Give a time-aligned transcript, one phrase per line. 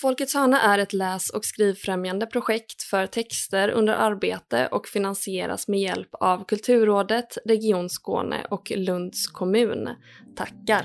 [0.00, 5.80] Folkets hörna är ett läs och skrivfrämjande projekt för texter under arbete och finansieras med
[5.80, 9.88] hjälp av Kulturrådet, Region Skåne och Lunds kommun.
[10.36, 10.82] Tackar!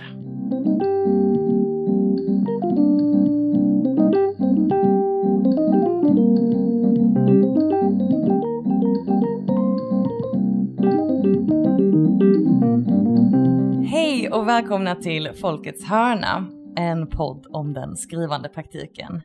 [13.85, 19.21] Hej och välkomna till Folkets hörna, en podd om den skrivande praktiken.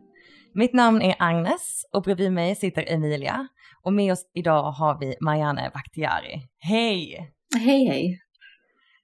[0.55, 3.49] Mitt namn är Agnes och bredvid mig sitter Emilia
[3.83, 6.43] och med oss idag har vi Marianne Vaktiari.
[6.59, 7.33] Hej!
[7.55, 8.21] Hej hej!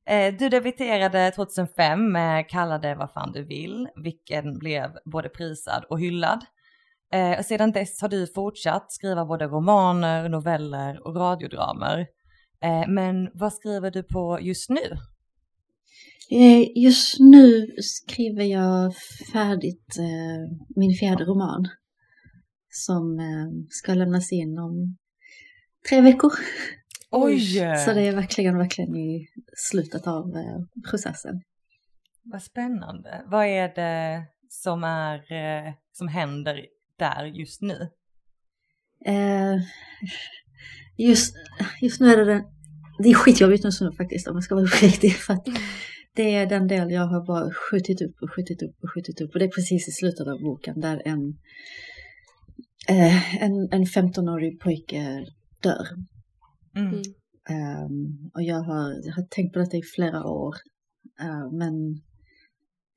[0.06, 5.84] Eh, du debuterade 2005 med Kalla det vad fan du vill, vilken blev både prisad
[5.88, 6.44] och hyllad.
[7.14, 12.06] Eh, och sedan dess har du fortsatt skriva både romaner, noveller och radiodramer.
[12.62, 14.96] Eh, men vad skriver du på just nu?
[16.74, 18.94] Just nu skriver jag
[19.32, 19.96] färdigt
[20.76, 21.68] min fjärde roman
[22.68, 23.18] som
[23.70, 24.96] ska lämnas in om
[25.88, 26.32] tre veckor.
[27.10, 27.40] Oj!
[27.84, 30.32] Så det är verkligen, verkligen i slutet av
[30.90, 31.42] processen.
[32.22, 33.22] Vad spännande.
[33.26, 35.22] Vad är det som, är,
[35.92, 36.66] som händer
[36.98, 37.88] där just nu?
[40.98, 41.34] Just,
[41.80, 42.42] just nu är det den,
[42.98, 45.16] det är skitjobbigt just nu faktiskt om jag ska vara uppriktig.
[45.16, 45.48] För att
[46.14, 49.32] det är den del jag har bara skjutit upp och skjutit upp och skjutit upp.
[49.32, 51.38] Och det är precis i slutet av boken där en,
[52.88, 55.26] eh, en, en 15-årig pojke
[55.62, 55.86] dör.
[56.76, 57.02] Mm.
[57.50, 60.54] Um, och jag har, jag har tänkt på detta i flera år.
[61.22, 62.02] Uh, men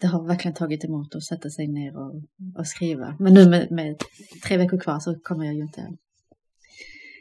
[0.02, 2.16] det har verkligen tagit emot att sätta sig ner och,
[2.58, 3.16] och skriva.
[3.20, 3.96] Men nu med, med,
[4.48, 5.98] tre veckor kvar så kommer jag ju inte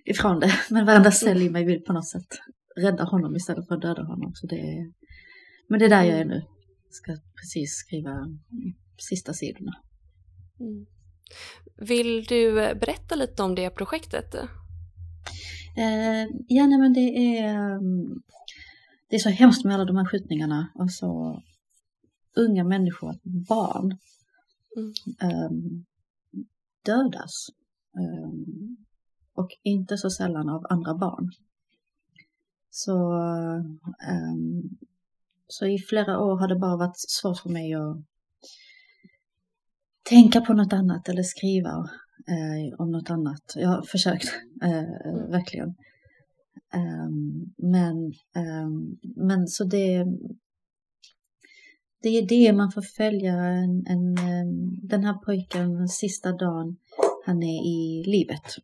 [0.05, 0.53] ifrån det.
[0.71, 2.29] Men varenda cell i mig vill på något sätt
[2.77, 4.33] rädda honom istället för att döda honom.
[4.35, 4.93] Så det är,
[5.69, 6.43] men det är där jag är nu.
[6.91, 8.39] Ska precis skriva
[8.99, 9.73] sista sidorna.
[10.61, 10.87] Mm.
[11.77, 14.35] Vill du berätta lite om det projektet?
[15.77, 17.81] Eh, ja, nej, men det är,
[19.09, 21.43] det är så hemskt med alla de här skjutningarna och så
[22.37, 23.15] unga människor,
[23.49, 23.99] barn,
[24.77, 24.93] Mm.
[25.47, 25.85] um,
[26.85, 27.49] dödas.
[27.99, 28.77] Um,
[29.35, 31.31] och inte så sällan av andra barn.
[32.71, 33.13] Så,
[34.11, 34.79] um,
[35.47, 37.97] så i flera år har det bara varit svårt för mig att
[40.09, 41.71] tänka på något annat eller skriva
[42.29, 43.53] eh, om något annat.
[43.57, 44.29] Jag har försökt,
[44.63, 45.75] eh, verkligen.
[46.75, 47.97] Um, men,
[48.65, 50.05] um, men så det,
[52.03, 54.15] det är det man får följa en, en,
[54.89, 56.77] den här pojken sista dagen
[57.27, 58.57] han är i livet.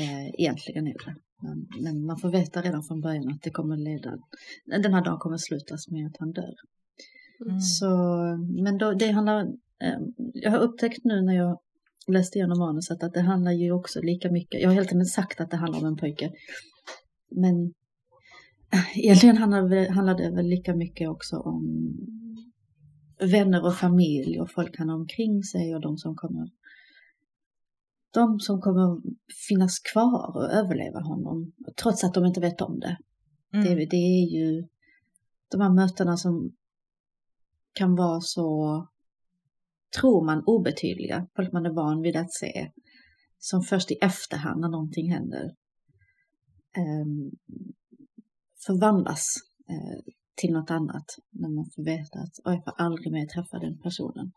[0.00, 1.16] Eh, egentligen är det.
[1.42, 4.18] Men, men, man får veta redan från början att det kommer leda,
[4.64, 6.54] den här dagen kommer slutas med att han dör.
[7.46, 7.60] Mm.
[7.60, 7.86] Så,
[8.64, 9.40] men då, det handlar,
[9.82, 9.98] eh,
[10.34, 11.58] jag har upptäckt nu när jag
[12.08, 15.40] läste igenom manuset att det handlar ju också lika mycket, jag har helt enkelt sagt
[15.40, 16.32] att det handlar om en pojke.
[17.30, 17.74] Men
[18.72, 21.92] äh, egentligen handlar det, handlar det väl lika mycket också om
[23.20, 26.48] vänner och familj och folk han har omkring sig och de som kommer
[28.14, 29.02] de som kommer
[29.48, 31.52] finnas kvar och överleva honom
[31.82, 32.98] trots att de inte vet om det.
[33.52, 33.64] Mm.
[33.64, 34.68] Det, det är ju
[35.50, 36.56] de här mötena som
[37.72, 38.86] kan vara så,
[40.00, 42.70] tror man, obetydliga, folk man är van vid att se,
[43.38, 45.54] som först i efterhand när någonting händer
[46.78, 47.30] um,
[48.66, 49.34] förvandlas
[49.70, 53.78] uh, till något annat när man får veta att jag får aldrig mer träffa den
[53.78, 54.32] personen.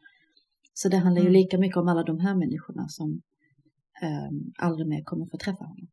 [0.73, 1.41] Så det handlar ju Mm.
[1.41, 3.21] lika mycket om alla de här människorna som
[4.01, 5.87] um, aldrig mer kommer få träffa honom.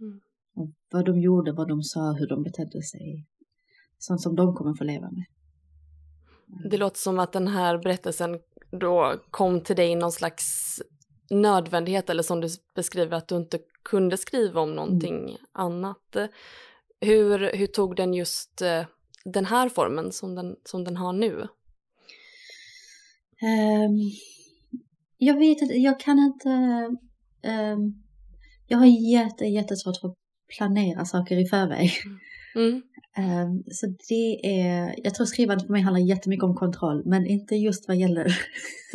[0.00, 0.20] Mm.
[0.54, 3.26] Och vad de gjorde, vad de sa, hur de betedde sig.
[3.98, 5.24] Sånt som de kommer få leva med.
[6.70, 8.40] Det låter som att den här berättelsen
[8.70, 10.78] då kom till dig i någon slags
[11.30, 16.16] nödvändighet eller som du beskriver att du inte kunde skriva om någonting annat.
[17.00, 18.84] Hur, hur tog den just eh,
[19.24, 21.48] den här formen som den, som den har nu?
[23.42, 23.98] Ehm,
[25.18, 26.48] jag vet inte, jag kan inte...
[27.42, 28.02] ehm,
[28.68, 30.16] jag har jätte, jättesvårt för att
[30.56, 31.90] planera saker i förväg.
[32.54, 32.82] Mm.
[33.16, 37.56] Ehm, så det är, jag tror skrivandet för mig handlar jättemycket om kontroll, men inte
[37.56, 38.38] just vad gäller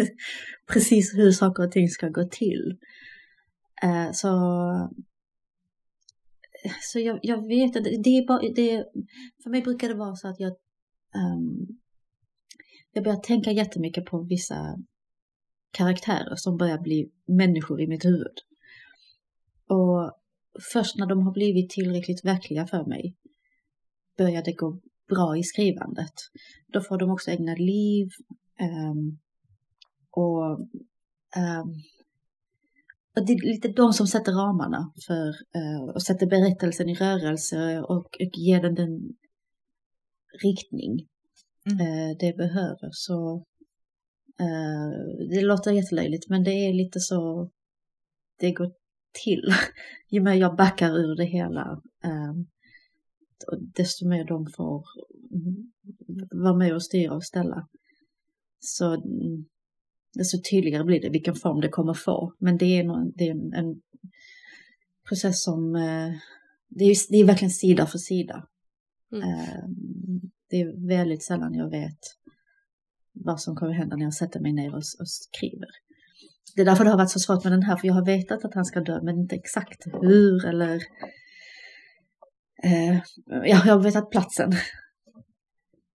[0.74, 2.78] precis hur saker och ting ska gå till.
[3.84, 4.30] Eh, så
[6.82, 8.86] så jag, jag vet inte, det är bara, det,
[9.44, 10.52] för mig brukar det vara så att jag,
[11.16, 11.68] ehm,
[12.92, 14.78] jag börjar tänka jättemycket på vissa
[15.72, 18.38] karaktärer som börjar bli människor i mitt huvud.
[19.68, 20.18] Och
[20.74, 23.16] först när de har blivit tillräckligt verkliga för mig
[24.18, 24.80] börjar det gå
[25.10, 26.14] bra i skrivandet.
[26.68, 28.08] Då får de också ägna liv
[28.60, 29.20] ehm,
[30.12, 30.60] och
[31.38, 31.74] um,
[33.16, 35.28] och det är lite de som sätter ramarna för
[35.60, 39.16] uh, och sätter berättelsen i rörelse och, och ger den den
[40.44, 41.08] riktning
[41.66, 41.88] mm.
[41.88, 42.90] uh, det behöver.
[42.92, 43.46] Så
[45.30, 47.50] det låter jättelöjligt men det är lite så
[48.40, 48.72] det går
[49.24, 49.54] till.
[50.10, 52.48] Ju mer jag backar ur det hela um,
[53.76, 54.86] desto mer de får
[56.32, 57.68] vara med och styra och ställa.
[58.60, 59.04] Så
[60.14, 62.34] desto tydligare blir det vilken form det kommer få.
[62.38, 63.82] Men det är, någon, det är en, en,
[65.10, 66.12] process som, eh,
[66.68, 68.48] det är, det är verkligen sida för sida.
[69.12, 69.30] Mm.
[69.30, 69.64] Eh,
[70.50, 72.17] det är väldigt sällan jag vet
[73.26, 75.70] vad som kommer hända när jag sätter mig ner och, och skriver.
[76.56, 78.46] Det är därför det har varit så svårt med den här, för jag har vetat
[78.46, 80.76] att han ska dö, men inte exakt hur eller...
[82.64, 84.52] Eh, ja, jag har vetat platsen.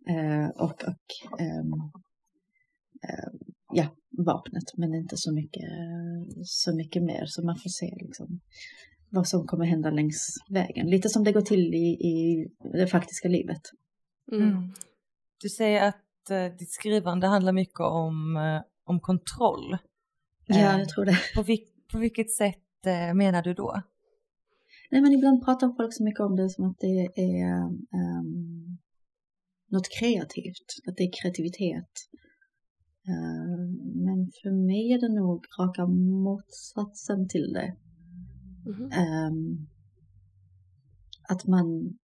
[0.08, 1.64] Eh, och och eh,
[3.72, 3.96] ja,
[4.26, 5.70] vapnet, men inte så mycket,
[6.44, 7.24] så mycket mer.
[7.26, 8.40] Så man får se liksom
[9.10, 10.90] vad som kommer hända längs vägen.
[10.90, 13.62] Lite som det går till i, i det faktiska livet.
[14.32, 14.48] Mm.
[14.48, 14.72] mm.
[15.42, 19.76] Du säger att eh, ditt skrivande handlar mycket om, eh, om kontroll.
[20.46, 21.18] Ja, jag eh, tror det.
[21.34, 21.58] På, vil
[21.92, 23.82] på vilket sätt eh, menar du då?
[24.90, 27.62] Nej, men ibland pratar folk så mycket om det som att det är
[28.20, 28.78] um,
[29.68, 31.92] något kreativt, att det är kreativitet.
[33.08, 37.76] Uh, men för mig är det nog raka motsatsen till det.
[38.66, 39.28] Mm -hmm.
[39.28, 39.68] um,
[41.28, 41.98] att man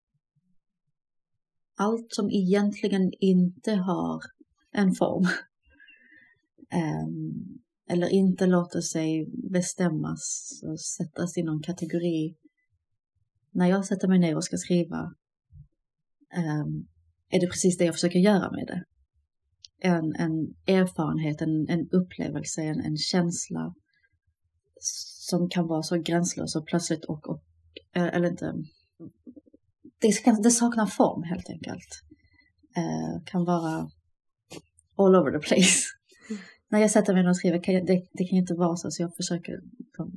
[1.76, 4.22] allt som egentligen inte har
[4.72, 5.28] en form
[7.04, 12.36] um, eller inte låter sig bestämmas och sättas i någon kategori.
[13.52, 15.14] När jag sätter mig ner och ska skriva
[16.38, 16.88] um,
[17.30, 18.84] är det precis det jag försöker göra med det.
[19.88, 23.76] En, en erfarenhet, en, en upplevelse, en, en känsla
[25.30, 27.44] som kan vara så gränslös och plötsligt och, och
[27.94, 28.54] eh, eller inte,
[30.02, 31.90] det, det saknar form helt enkelt.
[32.78, 33.90] Uh, kan vara
[34.98, 35.84] all over the place.
[36.30, 36.42] Mm.
[36.70, 38.92] När jag sätter mig ner och skriver, kan jag, det, det, kan inte vara så,
[38.92, 39.54] så jag försöker
[39.98, 40.12] på,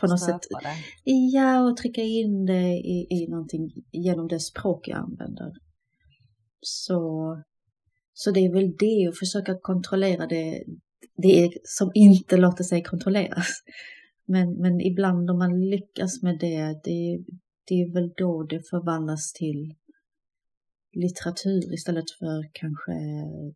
[0.00, 0.40] på något sätt,
[1.04, 1.10] det.
[1.10, 5.52] ja, och trycka in det i, i någonting genom det språk jag använder.
[6.60, 7.42] Så,
[8.12, 10.64] så det är väl det att försöka kontrollera det,
[11.16, 13.48] det som inte låter sig kontrolleras.
[14.26, 17.24] Men, men ibland om man lyckas med det, det,
[17.64, 19.74] det är väl då det förvandlas till
[20.92, 22.92] litteratur istället för kanske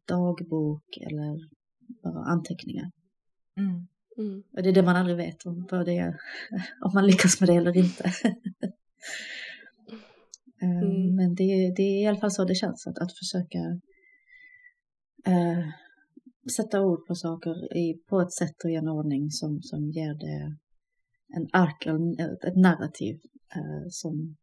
[0.05, 1.49] dagbok eller
[2.03, 2.91] bara anteckningar.
[3.57, 3.87] Mm.
[4.19, 4.43] Mm.
[4.53, 6.17] Och det är det man aldrig vet om, vad det är,
[6.81, 8.13] om man lyckas med det eller inte.
[10.63, 11.17] Eh, mm.
[11.17, 11.45] Men det,
[11.77, 13.59] det, är i alla fall så det känns, att, att försöka
[15.27, 15.69] äh,
[16.57, 20.15] sätta ord på saker i, på ett sätt och i en ordning som, som ger
[20.15, 20.57] det
[21.37, 21.87] en ark,
[22.45, 23.21] ett, narrativ
[23.91, 24.37] som,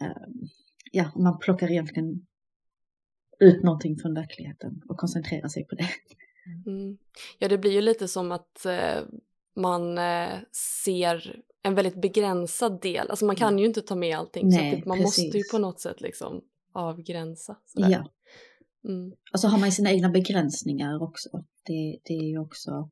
[0.00, 0.10] äh,
[0.92, 2.26] ja, man plockar egentligen
[3.40, 5.88] ut någonting från verkligheten och koncentrerar sig på det.
[6.66, 6.98] Mm.
[7.38, 8.66] Ja, det blir ju lite som att
[9.56, 9.98] man
[10.82, 13.10] ser en väldigt begränsad del.
[13.10, 13.58] Alltså man kan mm.
[13.58, 15.24] ju inte ta med allting Nej, så man precis.
[15.24, 17.56] måste ju på något sätt liksom avgränsa.
[17.66, 17.90] Sådär.
[17.90, 18.12] Ja.
[18.88, 19.12] Mm.
[19.32, 21.44] Och så har man sina egna begränsningar också.
[21.64, 22.90] Det, det är ju också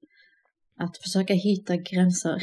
[0.76, 2.42] att försöka hitta gränser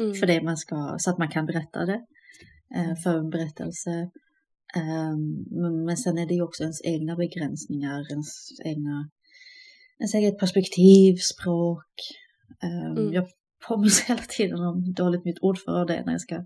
[0.00, 0.14] mm.
[0.14, 2.00] för det man ska, så att man kan berätta det
[2.74, 4.10] eh, för en berättelse.
[4.76, 5.46] Um,
[5.84, 9.10] men sen är det ju också ens egna begränsningar, ens egna
[9.98, 11.86] ens eget perspektiv, språk.
[12.62, 13.12] Um, mm.
[13.12, 13.28] Jag
[13.68, 16.44] påminns hela tiden om dåligt mitt ordförråd det när jag ska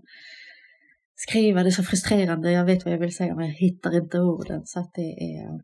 [1.15, 1.63] skriva.
[1.63, 2.51] Det är så frustrerande.
[2.51, 4.61] Jag vet vad jag vill säga men jag hittar inte orden.
[4.65, 5.61] Så att det är,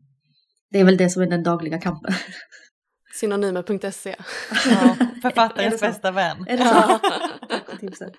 [0.70, 2.14] det är väl det som är den dagliga kampen.
[3.14, 4.16] Synonymer.se.
[4.70, 6.44] Ja, författarens bästa vän.
[6.48, 6.98] Är det så?
[7.80, 8.12] Tipset.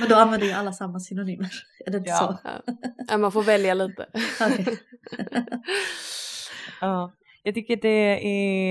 [0.00, 1.50] Men då använder ju alla samma synonymer.
[1.86, 2.38] Är det inte ja.
[2.42, 2.62] så?
[3.08, 4.06] Ja, man får välja lite.
[4.40, 4.76] Okay.
[6.80, 7.12] ja.
[7.42, 8.26] Jag tycker det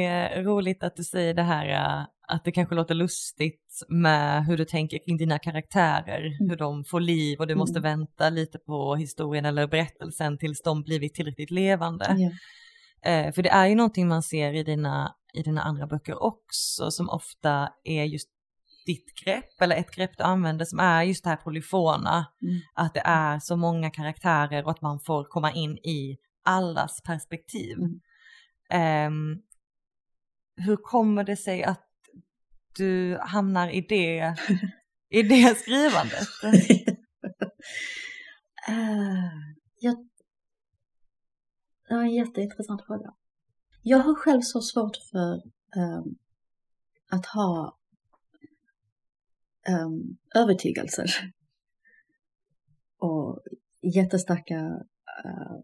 [0.06, 4.58] är roligt att du säger det här äh, att det kanske låter lustigt med hur
[4.58, 6.50] du tänker kring dina karaktärer, mm.
[6.50, 7.92] hur de får liv och du måste mm.
[7.92, 12.18] vänta lite på historien eller berättelsen tills de blivit tillräckligt levande.
[13.06, 13.34] Yeah.
[13.34, 17.10] för det är ju någonting man ser i dina, i dina andra böcker också som
[17.10, 18.30] ofta är just
[18.86, 22.60] ditt grepp eller ett grepp du använder som är just det här polyfona, mm.
[22.74, 27.78] att det är så många karaktärer och att man får komma in i allas perspektiv.
[28.70, 29.08] Mm.
[29.08, 29.42] Um,
[30.58, 31.90] hur kommer det sig att
[32.78, 34.36] du hamnar i det,
[35.10, 36.28] i det skrivandet?
[36.44, 36.54] uh,
[39.80, 40.10] jag,
[41.88, 43.14] det var en jätteintressant fråga.
[43.82, 45.34] Jag har själv så svårt för
[45.76, 46.18] um,
[47.10, 47.78] att ha
[49.70, 51.10] um, övertygelser
[53.00, 53.44] och
[53.96, 54.60] jättestarka
[55.26, 55.60] uh,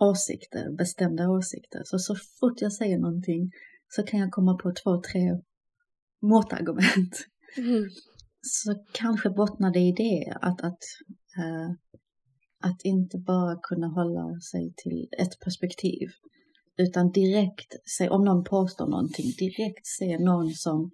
[0.00, 1.82] åsikter, bestämda åsikter.
[1.84, 3.50] Så så fort jag säger någonting
[3.88, 5.40] så kan jag komma på två, tre
[6.22, 7.26] motargument.
[7.56, 7.90] Mm.
[8.42, 10.82] Så kanske bottnar det i det, att, att,
[11.38, 11.70] uh,
[12.60, 16.08] att inte bara kunna hålla sig till ett perspektiv.
[16.76, 20.90] Utan direkt, se, om någon påstår någonting, direkt se någon som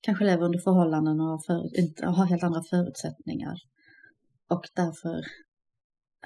[0.00, 3.56] kanske lever under förhållanden och för, inte, har helt andra förutsättningar.
[4.48, 5.16] Och därför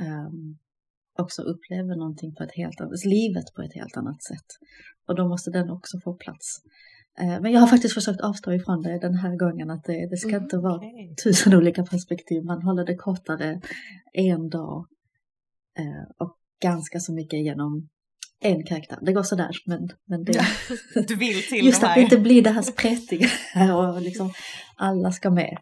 [0.00, 0.58] um,
[1.18, 4.46] också upplever någonting på ett helt annat, livet på ett helt annat sätt.
[5.06, 6.62] Och då måste den också få plats.
[7.22, 10.16] Uh, men jag har faktiskt försökt avstå ifrån det den här gången, att det, det
[10.16, 11.14] ska mm, inte vara okay.
[11.24, 12.44] tusen olika perspektiv.
[12.44, 13.60] Man håller det kortare
[14.12, 14.86] en dag
[15.80, 17.88] uh, och ganska så mycket genom
[18.42, 18.98] en karaktär.
[19.02, 20.46] Det går sådär, men, men det...
[21.08, 23.28] du vill till Just att det inte blir det här sprättiga
[23.76, 24.32] och liksom
[24.76, 25.58] alla ska med.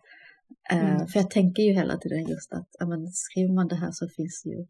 [0.71, 1.01] Eh, mm.
[1.01, 3.91] Uh, för jag tänker ju hela tiden just att ja, men, skriver man det här
[3.93, 4.67] så finns ju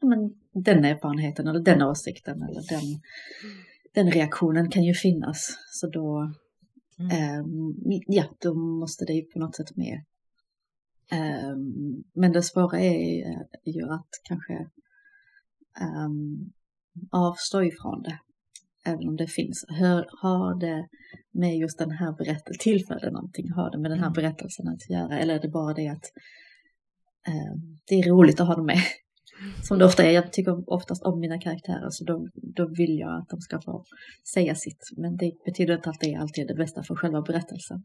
[0.00, 0.18] ja, men,
[0.64, 3.00] den erfarenheten eller den åsikten eller den,
[3.94, 5.58] den reaktionen kan ju finnas.
[5.72, 6.32] Så då,
[6.98, 7.40] mm.
[7.40, 7.74] um,
[8.06, 10.04] ja, då måste det ju på något sätt med.
[11.12, 13.24] Um, men det svåra är
[13.64, 14.70] ju att kanske
[15.80, 16.52] um,
[17.10, 18.18] avstå ifrån det.
[18.84, 19.64] Även om det finns.
[19.68, 20.88] Hör, har det
[21.32, 23.50] med just den här berättelsen, tillför det någonting?
[23.52, 24.12] Har det med den här mm.
[24.12, 25.18] berättelsen att göra?
[25.18, 26.04] Eller är det bara det att
[27.28, 27.54] eh,
[27.86, 28.78] det är roligt att ha dem med?
[29.62, 30.10] Som det ofta är.
[30.10, 33.84] Jag tycker oftast om mina karaktärer så då, då vill jag att de ska få
[34.34, 34.90] säga sitt.
[34.96, 37.84] Men det betyder inte att det alltid är det bästa för själva berättelsen.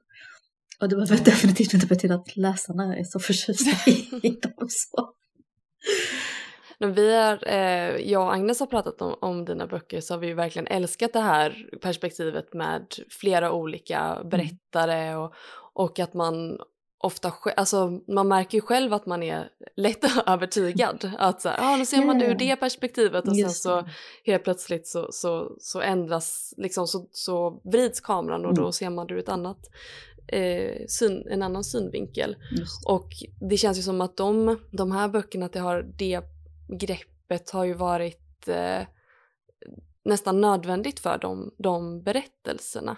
[0.80, 3.92] Och det behöver definitivt inte betyda att läsarna är så förtjusta
[4.24, 4.68] i dem.
[4.70, 5.14] Så.
[6.80, 10.20] När vi är, eh, jag och Agnes har pratat om, om dina böcker så har
[10.20, 14.30] vi ju verkligen älskat det här perspektivet med flera olika mm.
[14.30, 15.34] berättare och,
[15.74, 16.58] och att man
[17.06, 21.12] ofta, alltså man märker ju själv att man är lätt övertygad.
[21.18, 23.88] Att så här, ah, nu ser man det ur det perspektivet och sen så
[24.26, 28.64] helt plötsligt så, så, så ändras, liksom så, så vrids kameran och mm.
[28.64, 29.60] då ser man det ur ett annat
[30.28, 32.36] eh, syn, en annan synvinkel.
[32.86, 33.10] Och
[33.50, 36.22] det känns ju som att de, de här böckerna, att det har det
[36.68, 38.88] greppet har ju varit eh,
[40.06, 42.98] nästan nödvändigt för de, de berättelserna.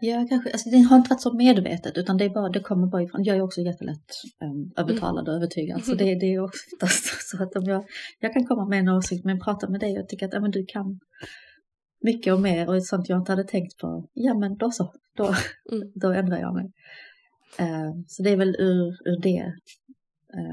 [0.00, 0.52] Ja, kanske.
[0.52, 3.24] Alltså, det har inte varit så medvetet utan det, är bara, det kommer bara ifrån.
[3.24, 4.10] Jag är också jättelätt
[4.44, 5.84] um, övertalad och övertygad.
[5.84, 7.84] Så det, det är oftast så att om jag,
[8.20, 10.50] jag kan komma med en åsikt men prata med dig och tycka att ja, men
[10.50, 11.00] du kan
[12.02, 14.08] mycket och mer och sånt jag inte hade tänkt på.
[14.12, 15.24] Ja men då så, då,
[15.72, 15.92] mm.
[15.94, 16.72] då ändrar jag mig.
[17.60, 19.52] Uh, så det är väl ur, ur det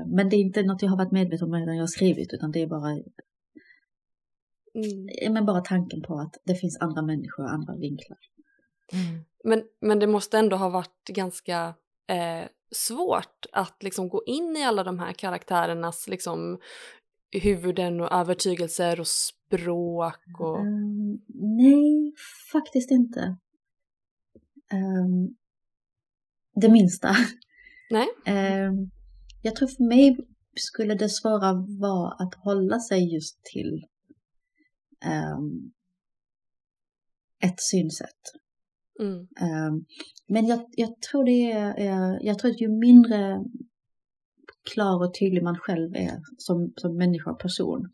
[0.06, 2.52] men det är inte något jag har varit medveten om när jag har skrivit utan
[2.52, 3.04] det är bara mm.
[5.34, 8.18] men bara tanken på att det finns andra människor och andra vinklar.
[8.94, 9.26] Mm.
[9.44, 11.76] Men, men det måste ändå ha varit ganska
[12.08, 16.60] eh, svårt att liksom gå in i alla de här karaktärernas liksom,
[17.32, 20.40] huvuden och övertygelser och språk?
[20.40, 20.60] Och...
[20.60, 21.22] Um,
[21.58, 22.14] nej,
[22.52, 23.38] faktiskt inte.
[24.74, 25.36] Um,
[26.56, 27.16] det minsta.
[27.90, 28.08] Nej.
[28.68, 28.92] Um,
[29.48, 30.18] jag tror för mig
[30.56, 33.86] skulle det svåra vara att hålla sig just till
[35.36, 35.72] um,
[37.44, 38.22] ett synsätt.
[39.00, 39.18] Mm.
[39.20, 39.86] Um,
[40.28, 43.44] men jag, jag, tror det är, jag tror att ju mindre
[44.74, 47.90] klar och tydlig man själv är som, som människa och person.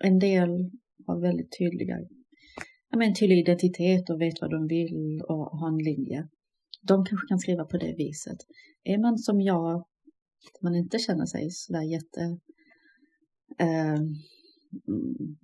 [0.00, 0.70] En del
[1.06, 1.96] har väldigt tydliga,
[2.90, 6.28] ja, men tydlig identitet och vet vad de vill och har en linje.
[6.82, 8.38] De kanske kan skriva på det viset.
[8.84, 9.84] Är man som jag
[10.54, 12.38] att man inte känner sig sådär jätte...
[13.58, 14.00] Eh,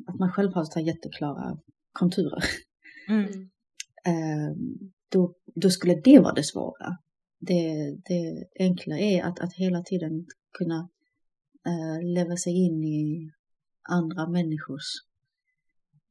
[0.06, 1.58] att man själv har så jätteklara
[1.92, 2.44] konturer.
[3.08, 3.24] Mm.
[4.06, 4.56] eh,
[5.08, 6.98] då, då skulle det vara det svåra.
[7.38, 10.26] Det, det enkla är att, att hela tiden
[10.58, 10.88] kunna
[11.66, 13.30] eh, leva sig in i
[13.82, 14.84] andra människors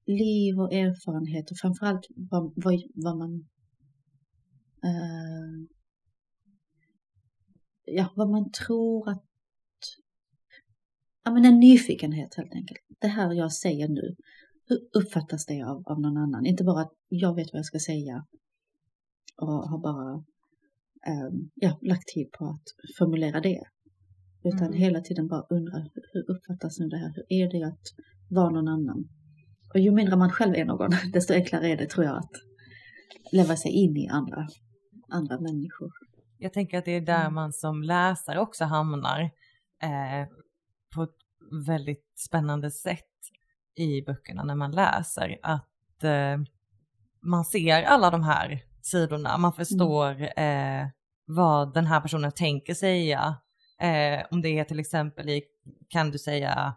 [0.06, 3.34] liv och erfarenhet och framförallt vad, vad, vad man
[4.84, 5.68] eh,
[7.86, 9.24] ja, vad man tror att...
[11.24, 12.80] Ja, men en nyfikenhet helt enkelt.
[13.02, 14.16] Det här jag säger nu,
[14.66, 16.46] hur uppfattas det av, av någon annan?
[16.46, 18.26] Inte bara att jag vet vad jag ska säga
[19.38, 20.14] och har bara
[21.28, 23.64] um, ja, lagt tid på att formulera det.
[24.44, 24.74] Utan mm.
[24.74, 25.78] hela tiden bara undra,
[26.14, 27.14] hur uppfattas nu det här?
[27.16, 27.82] Hur är det att
[28.30, 29.10] vara någon annan?
[29.74, 32.32] Och ju mindre man själv är någon, desto enklare är det tror jag att
[33.32, 34.48] leva sig in i andra,
[35.10, 35.92] andra människor.
[36.44, 37.34] Jag tänker att det är där mm.
[37.34, 39.22] man som läsare också hamnar
[39.84, 40.28] eh,
[40.96, 41.18] på ett
[41.68, 43.00] väldigt spännande sätt
[43.76, 45.40] i böckerna när man läser.
[45.44, 46.38] Att eh,
[47.22, 49.38] man ser alla de här sidorna.
[49.38, 50.88] Man förstår eh,
[51.26, 53.36] vad den här personen tänker säga.
[53.80, 55.44] Eh, om det är till exempel i,
[55.90, 56.76] kan du säga...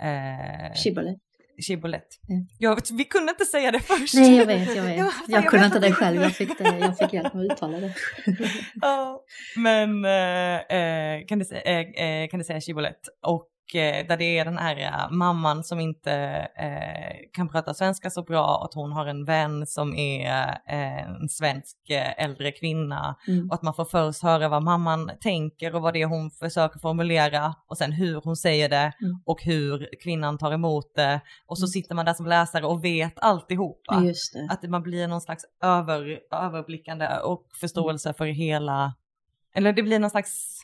[0.00, 1.27] Eh, Shibboleth.
[1.66, 2.06] Shibboleth.
[2.28, 2.46] Mm.
[2.58, 4.14] Jag, vi kunde inte säga det först.
[4.14, 4.98] Nej, jag vet, jag vet.
[4.98, 7.44] Ja, jag, jag kunde vet inte det själv, jag fick, det, jag fick hjälp med
[7.44, 7.94] att uttala det.
[8.74, 9.24] Ja,
[9.56, 13.08] men eh, eh, kan, du, eh, eh, kan du säga Shibboleth?
[13.26, 16.12] Och där det är den här eh, mamman som inte
[16.56, 21.28] eh, kan prata svenska så bra, att hon har en vän som är eh, en
[21.28, 23.48] svensk eh, äldre kvinna Mm.
[23.48, 26.78] och att man får först höra vad mamman tänker och vad det är hon försöker
[26.78, 29.22] formulera och sen hur hon säger det Mm.
[29.26, 31.68] och hur kvinnan tar emot det och så Mm.
[31.68, 34.00] sitter man där som läsare och vet alltihopa.
[34.04, 34.48] Just det.
[34.50, 38.94] Att man blir någon slags över, överblickande och förståelse för hela,
[39.54, 40.60] eller det blir någon slags,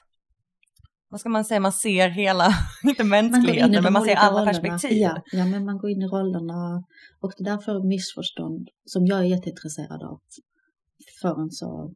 [1.15, 2.49] vad ska man säga, man ser hela,
[2.85, 4.61] inte Man mänskligheten, de men man ser alla rollerna.
[4.61, 4.99] perspektiv.
[4.99, 6.85] Ja, ja, men man går in i rollerna
[7.21, 10.21] och det är därför missförstånd, som jag är jätteintresserad av,
[11.23, 11.95] får en så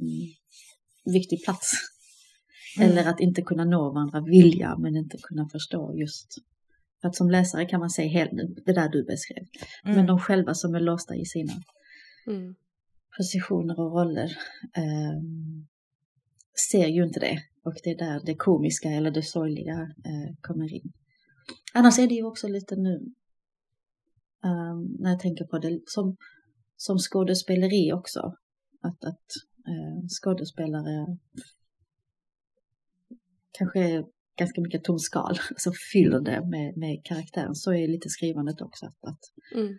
[0.00, 0.28] mm,
[1.04, 1.72] viktig plats.
[2.78, 2.90] Mm.
[2.90, 6.34] Eller att inte kunna nå varandra vilja men inte kunna förstå just.
[7.00, 8.30] För att som läsare kan man se helt
[8.66, 9.44] det där du beskrev.
[9.84, 9.96] Mm.
[9.96, 11.52] Men de själva som är låsta i sina
[12.26, 12.54] Mm.
[13.16, 14.30] positioner och roller
[14.76, 15.66] ehm,
[16.70, 17.38] ser ju inte det.
[17.64, 20.92] Och det är där det komiska eller det sorgliga eh, kommer in.
[21.74, 22.94] Annars är det ju också lite nu,
[24.44, 26.16] ehm, när jag tänker på det, som,
[26.76, 28.20] som skådespeleri också.
[28.80, 29.26] Att, att
[29.68, 31.18] eh, skådespelare
[33.52, 34.04] kanske är
[34.38, 37.54] ganska mycket tom skal, så fyller det med, med karaktären.
[37.54, 38.86] Så är lite skrivandet också.
[38.86, 39.20] Att, att
[39.54, 39.78] Mm.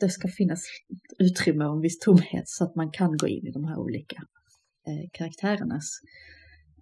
[0.00, 0.62] det ska finnas
[1.18, 4.22] utrymme och en viss tomhet så att man kan gå in i de här olika
[5.12, 6.00] karaktärernas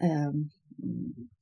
[0.03, 0.31] eh,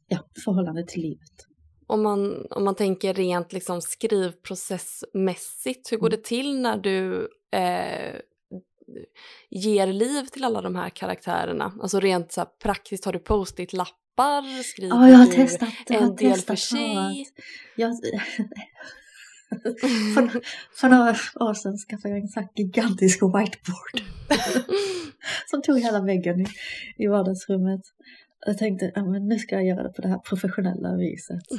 [0.09, 1.47] ja, förhållande till livet.
[1.87, 6.19] Om man, om man tänker rent liksom skrivprocessmässigt, hur går Mm.
[6.21, 8.15] det till när du eh,
[9.51, 11.73] ger liv till alla de här karaktärerna?
[11.81, 14.63] Alltså rent så här praktiskt, har du post-it-lappar?
[14.63, 15.69] Skriver Ja, jag har du testat.
[15.89, 17.27] Jag har en del testat för sig?
[17.77, 17.93] Jag,
[20.15, 20.41] för,
[20.81, 21.11] för några
[21.51, 24.03] år sedan skaffade jag en sån gigantisk whiteboard
[25.51, 26.47] som tog hela väggen i,
[26.97, 27.81] i vardagsrummet.
[28.47, 31.43] Jag tänkte, ja, men nu ska jag göra det på det här professionella viset.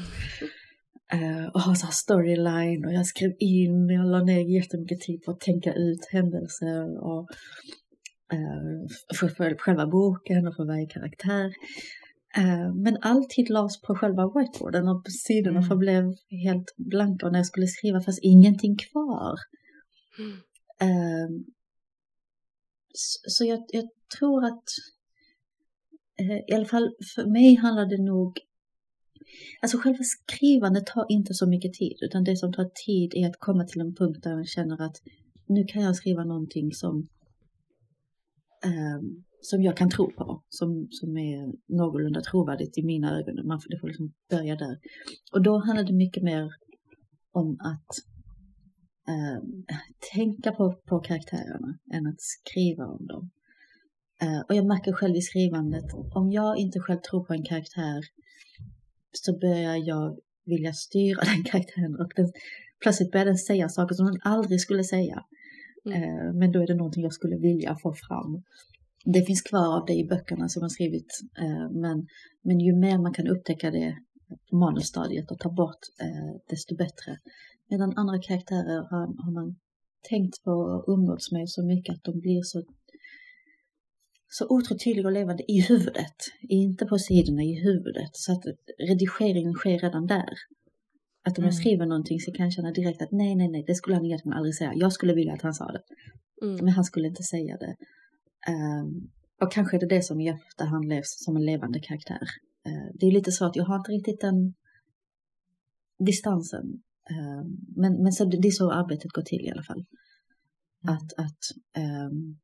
[1.13, 5.23] Eh, och ha så här storyline och jag skrev in, jag la ner jättemycket tid
[5.23, 7.29] på att tänka ut händelser och
[8.33, 8.87] eh,
[9.19, 11.53] för, för själva boken och för varje karaktär.
[12.37, 15.69] Eh, men all tid lades på själva whiteboarden och sidorna Mm.
[15.69, 16.13] förblev
[16.45, 19.35] helt blanka och när jag skulle skriva fanns ingenting kvar.
[20.19, 20.37] Mm.
[20.79, 21.29] Eh,
[23.27, 24.63] så jag, jag tror att
[26.19, 28.39] eh, i alla fall för mig handlar det nog
[29.61, 33.39] Alltså själva skrivandet tar inte så mycket tid utan det som tar tid är att
[33.39, 34.97] komma till en punkt där jag känner att
[35.47, 37.07] nu kan jag skriva någonting som
[39.43, 43.47] som jag kan tro på, som, som är någorlunda trovärdigt i mina ögon.
[43.47, 44.77] Man får, det får liksom börja där.
[45.33, 46.43] Och då handlar det mycket mer
[47.31, 47.91] om att
[49.13, 49.65] ehm,
[50.13, 53.29] tänka på, på karaktärerna än att skriva om dem.
[54.21, 58.01] Eh, och jag märker själv i skrivandet, om jag inte själv tror på en karaktär
[59.11, 62.31] så börjar jag vilja styra den karaktären och den,
[62.81, 65.25] plötsligt börjar den säga saker som den aldrig skulle säga.
[65.85, 66.03] Mm.
[66.03, 68.43] Eh, men då är det någonting jag skulle vilja få fram.
[69.03, 72.07] Det finns kvar av det i böckerna som jag skrivit, eh, men,
[72.41, 73.97] men ju mer man kan upptäcka det
[74.49, 77.17] på manusstadiet och ta bort, eh, desto bättre.
[77.69, 79.55] Medan andra karaktärer har, har man
[80.09, 82.63] tänkt på och umgåtts med så mycket att de blir så
[84.27, 88.09] så otroligt tydliga och levande i huvudet, inte på sidorna, i huvudet.
[88.13, 88.43] Så att
[88.89, 90.33] redigeringen sker redan där.
[91.25, 91.61] Att om jag Mm.
[91.61, 94.37] skriver någonting så kan jag känna direkt att nej, nej, nej, det skulle han egentligen
[94.37, 94.73] aldrig säga.
[94.75, 95.81] Jag skulle vilja att han sa det,
[96.45, 96.65] Mm.
[96.65, 97.75] men han skulle inte säga det.
[98.47, 99.09] Ehm,
[99.41, 102.27] och kanske är det det som i efterhand levs som en levande karaktär.
[102.65, 104.53] Eh, det är lite så att jag har inte riktigt den
[106.05, 106.81] distansen.
[107.09, 109.85] Ehm, men, men så, det är så arbetet går till i alla fall.
[110.83, 110.95] Mm.
[110.95, 111.39] Att, att
[111.77, 112.39] ehm,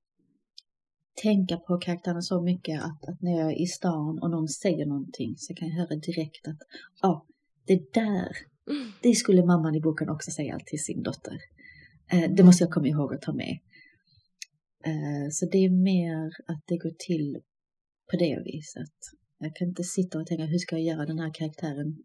[1.22, 4.86] tänka på karaktärerna så mycket att, att när jag är i stan och någon säger
[4.86, 6.58] någonting så kan jag höra direkt att
[7.02, 7.26] ja,
[7.66, 8.32] det där,
[8.70, 8.92] Mm.
[9.02, 11.38] det skulle mamman i boken också säga till sin dotter.
[12.12, 13.60] Eh, det måste jag komma ihåg att ta med.
[14.86, 17.42] Eh, så det är mer att det går till
[18.12, 18.96] på det viset.
[19.38, 22.04] Jag kan inte sitta och tänka hur ska jag göra den här karaktären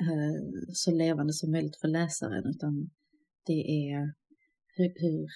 [0.00, 2.90] eh, så levande som möjligt för läsaren utan
[3.46, 4.12] det är
[4.76, 5.28] hur, hur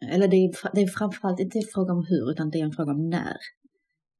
[0.00, 2.72] eller det är, det är framförallt inte en fråga om hur utan det är en
[2.72, 3.36] fråga om när.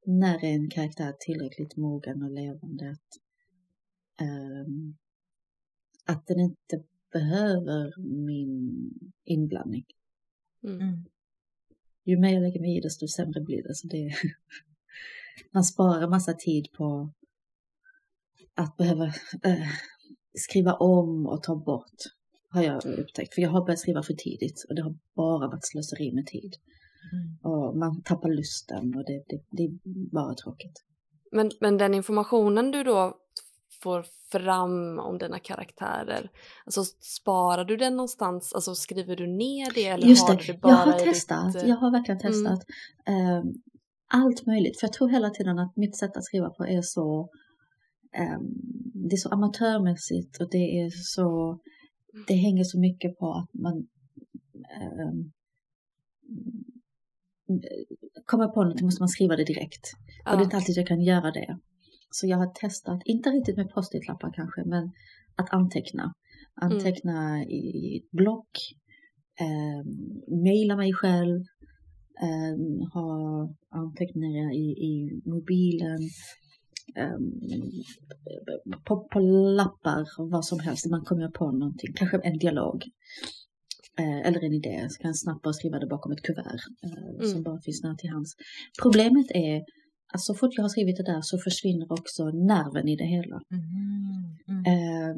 [0.05, 3.19] När är en karaktär tillräckligt mogen och levande att,
[4.27, 4.97] um,
[6.05, 8.73] att den inte behöver min
[9.25, 9.85] inblandning.
[10.63, 10.81] Mm.
[10.81, 11.05] Mm.
[12.05, 13.75] ju mer jag lägger mig i desto sämre blir det.
[13.75, 14.13] Så det
[15.51, 17.13] man sparar massa tid på
[18.55, 19.05] att behöva
[19.43, 19.67] äh,
[20.33, 21.99] skriva om och ta bort
[22.49, 23.35] har jag upptäckt.
[23.35, 26.55] För jag har börjat skriva för tidigt och det har bara varit slöseri med tid.
[27.13, 27.53] Mm.
[27.53, 29.71] Och man tappar lusten och det, det, det är
[30.11, 30.83] bara tråkigt.
[31.31, 33.17] Men, men den informationen du då
[33.81, 36.31] får fram om dina karaktärer,
[36.65, 40.53] alltså sparar du den någonstans, alltså skriver du ner det eller Just det, har du
[40.53, 41.67] det bara jag har testat, ditt...
[41.67, 42.31] jag har verkligen mm.
[42.31, 42.65] testat
[43.05, 43.37] mm.
[43.37, 43.53] um,
[44.07, 47.29] allt möjligt, för jag tror hela tiden att mitt sätt att skriva på är så
[48.17, 48.51] um,
[49.09, 51.59] det är så amatörmässigt och det är så
[52.27, 53.87] det hänger så mycket på att man
[55.07, 55.31] um,
[58.25, 59.91] kommer på något måste man skriva det direkt.
[60.25, 60.31] Ja.
[60.31, 61.59] Och det är inte alltid jag kan göra det.
[62.11, 64.91] Så jag har testat, inte riktigt med post-it-lappar kanske, men
[65.35, 66.13] att anteckna.
[66.61, 67.49] Anteckna mm.
[67.49, 68.51] i ett block,
[69.39, 69.81] eh,
[70.43, 71.39] mejla mig själv,
[72.21, 72.55] eh,
[72.93, 73.09] ha
[73.69, 75.99] anteckningar i, i mobilen,
[76.95, 77.19] eh,
[78.85, 79.19] på, på
[79.59, 82.83] lappar, vad som helst, man kommer på någonting, kanske en dialog
[83.99, 87.09] eh, eller en idé, så kan jag snabbt bara skriva det bakom ett kuvert eh,
[87.15, 87.27] mm.
[87.27, 88.31] som bara finns nära till hands.
[88.81, 89.63] Problemet är
[90.17, 93.41] så fort jag har skrivit det där så försvinner också nerven i det hela.
[93.51, 94.37] Mm.
[94.47, 94.65] Mm.
[94.65, 95.15] Eh,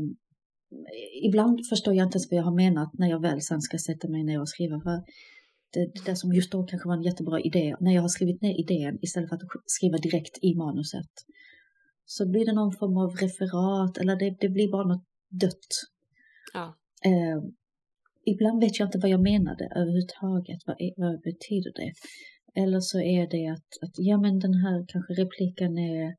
[1.23, 4.09] ibland förstår jag inte ens vad jag har menat när jag väl sen ska sätta
[4.09, 4.81] mig ner och skriva.
[4.81, 5.03] För
[5.73, 8.41] det, det där som just då kanske var en jättebra idé, när jag har skrivit
[8.41, 11.11] ner idén istället för att skriva direkt i manuset
[12.05, 15.71] så blir det någon form av referat eller det, det blir bara något dött.
[16.53, 16.77] Ja.
[17.05, 17.43] Eh,
[18.25, 20.59] ibland vet jag inte vad jag menade överhuvudtaget.
[20.65, 21.91] Vad, är, vad betyder det?
[22.55, 26.15] Eller så är det att, att ja men den här kanske repliken är,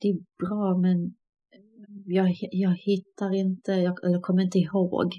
[0.00, 1.14] det är bra men
[2.06, 5.12] jag, jag hittar inte, jag, eller kommer inte ihåg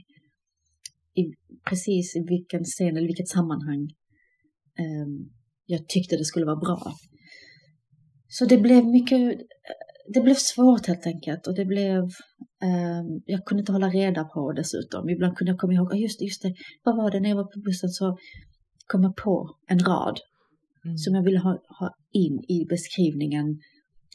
[1.14, 1.24] i,
[1.70, 3.82] precis i vilken scen eller vilket sammanhang
[4.80, 5.32] um,
[5.66, 6.94] jag tyckte det skulle vara bra.
[8.28, 9.40] Så det blev mycket,
[10.14, 12.02] det blev svårt helt enkelt och det blev,
[12.64, 15.10] um, jag kunde inte hålla reda på dessutom.
[15.10, 17.52] Ibland kunde jag komma ihåg, oh, just, just det, vad var det när jag var
[17.54, 18.18] på bussen så
[18.88, 20.20] komma på en rad
[20.86, 20.98] mm.
[20.98, 23.60] som jag ville ha, ha in i beskrivningen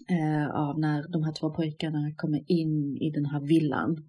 [0.08, 4.08] eh, av när de här två pojkarna kommer in i den här villan.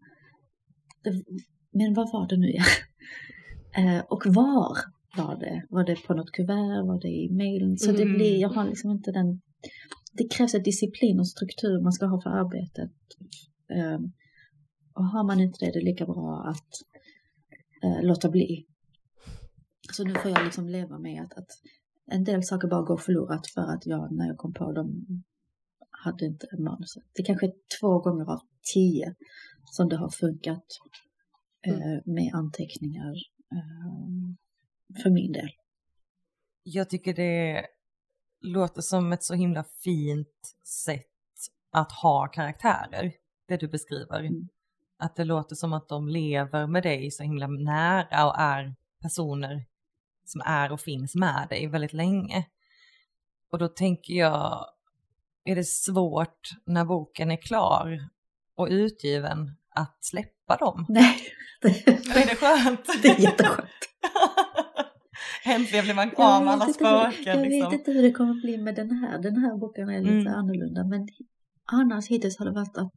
[1.72, 2.54] Men vad var det nu
[3.78, 4.78] eh, och var
[5.18, 5.66] var det?
[5.70, 6.86] Var det på något kuvert?
[6.88, 7.78] Var det i mejlen?
[7.78, 9.42] Så det blir, jag har liksom inte den...
[10.14, 12.92] Det krävs ett disciplin och struktur man ska ha för arbetet.
[13.70, 14.00] Eh,
[14.94, 16.72] och har man inte det, det är lika bra att
[17.84, 18.66] eh, låta bli.
[19.92, 21.50] Så nu får jag liksom leva med att, att
[22.06, 25.06] en del saker bara går förlorat för att jag när jag kom på dem
[25.90, 27.04] hade inte manuset.
[27.14, 28.40] Det kanske är två gånger av
[28.74, 29.16] tio
[29.66, 30.66] som det har funkat
[31.68, 31.82] mm.
[31.82, 33.14] eh, med anteckningar
[33.52, 35.50] eh, för min del.
[36.64, 37.66] Jag tycker det
[38.42, 41.10] låter som ett så himla fint sätt
[41.72, 43.14] att ha karaktärer,
[43.48, 44.20] det du beskriver.
[44.20, 44.48] Mm.
[44.98, 49.66] Att det låter som att de lever med dig så himla nära och är personer
[50.26, 52.46] som är och finns med dig väldigt länge.
[53.52, 54.66] Och då tänker jag,
[55.46, 58.10] är det svårt när boken är klar
[58.56, 60.86] och utgiven att släppa dem?
[60.90, 61.18] Nej.
[61.62, 63.02] Det, är det skönt?
[63.02, 63.70] Det är jätteskönt.
[65.46, 67.24] Äntligen blir man av med alla spöken.
[67.26, 67.72] Jag liksom.
[67.72, 69.22] vet inte hur det kommer bli med den här.
[69.22, 70.34] Den här boken är lite mm.
[70.34, 70.84] annorlunda.
[70.84, 71.08] Men
[71.66, 72.96] annars hittills har det varit att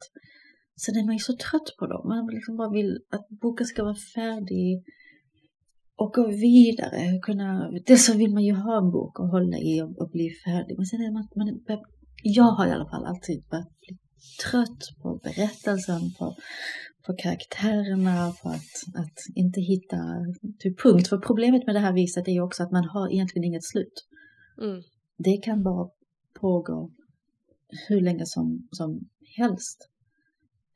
[0.80, 2.08] sen är man ju så trött på dem.
[2.08, 4.84] Man liksom bara vill att boken ska vara färdig
[5.96, 7.18] och gå vidare.
[7.22, 10.76] Kunna, så vill man ju ha en bok att hålla i och, och bli färdig.
[10.76, 11.60] Men sen är man, man,
[12.22, 13.98] jag har i alla fall alltid börjat bli
[14.44, 16.36] trött på berättelsen, på,
[17.06, 19.96] på karaktärerna, på att, att inte hitta
[20.58, 21.08] typ punkt.
[21.08, 24.06] För problemet med det här viset är ju också att man har egentligen inget slut.
[24.62, 24.82] Mm.
[25.18, 25.88] Det kan bara
[26.40, 26.90] pågå
[27.88, 29.00] hur länge som, som
[29.36, 29.88] helst.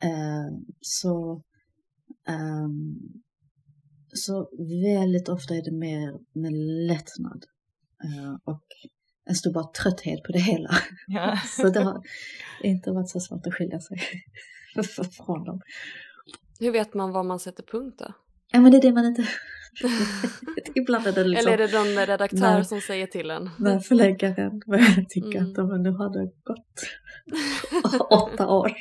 [0.05, 1.43] Uh, så
[2.29, 3.23] um,
[4.13, 4.49] så
[4.85, 6.53] väldigt ofta är det mer med
[6.89, 7.45] lättnad
[8.05, 8.65] uh, och
[9.25, 10.71] en stor bara trötthet på det hela.
[11.07, 11.39] Ja.
[11.57, 12.03] så det har
[12.63, 13.99] inte varit så svårt att skilja sig
[15.17, 15.61] från dem.
[16.61, 18.15] Hur vet man var man sätter punkt då?
[18.53, 19.29] Ja men det är det man inte
[20.75, 21.53] Ibland är det liksom...
[21.53, 23.51] Eller är det någon redaktör när, som säger till en?
[23.59, 25.51] När förläggaren börjar tycka mm.
[25.51, 26.87] att nu har det gått
[28.11, 28.73] åtta år.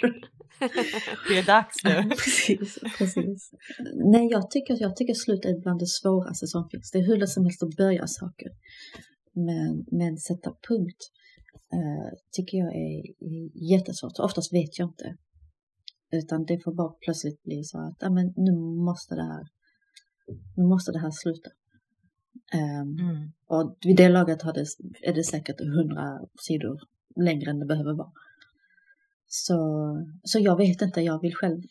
[1.28, 2.10] det är dags nu.
[2.10, 3.52] precis, precis.
[3.96, 6.92] Nej, jag tycker, jag tycker slut är bland det svåraste som finns.
[6.92, 8.50] Det är hur lätt som helst att börja saker.
[9.34, 11.02] Men, men sätta punkt
[11.74, 13.04] uh, tycker jag är
[13.72, 14.20] jättesvårt.
[14.20, 15.16] Oftast vet jag inte.
[16.12, 18.52] Utan det får bara plötsligt bli så att, ja men nu
[18.86, 19.48] måste det här,
[20.56, 21.50] nu måste det här sluta.
[22.54, 23.32] Um, mm.
[23.48, 24.66] Och vid det laget har det,
[25.02, 26.80] är det säkert hundra sidor
[27.16, 28.12] längre än det behöver vara.
[29.32, 29.58] Så,
[30.24, 31.62] så jag vet inte, jag vill själv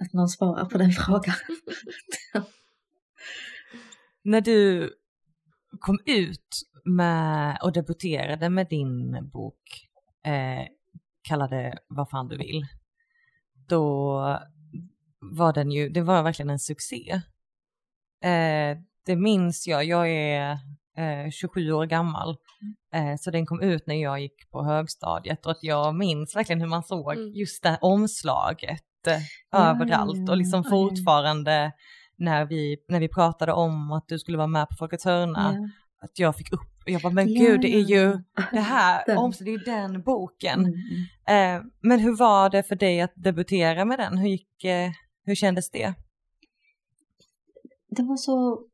[0.00, 1.34] att någon svarar på den frågan.
[4.22, 4.90] När du
[5.80, 9.88] kom ut med och debuterade med din bok
[10.24, 10.66] eh,
[11.28, 12.66] Kalla det vad fan du vill.
[13.68, 14.18] Då
[15.20, 17.20] var den ju, det var verkligen en succé.
[18.24, 20.58] Eh, det minns jag, jag är
[20.96, 22.36] eh, 27 år gammal.
[22.94, 26.60] Eh, så den kom ut när jag gick på högstadiet och att jag minns verkligen
[26.60, 27.32] hur man såg mm.
[27.32, 31.72] just det omslaget eh, överallt och liksom fortfarande
[32.16, 36.18] när vi, när vi pratade om att du skulle vara med på Folkets hörna, att
[36.18, 38.18] jag fick upp och jag bara, men gud det är ju
[38.52, 39.32] det här, den.
[39.40, 40.60] det är ju den boken.
[40.60, 40.72] Mm.
[41.26, 41.58] mm.
[41.58, 44.18] Eh, men hur var det för dig att debutera med den?
[44.18, 44.90] Hur, gick, eh,
[45.24, 45.94] hur kändes det?
[47.88, 48.66] Det var så,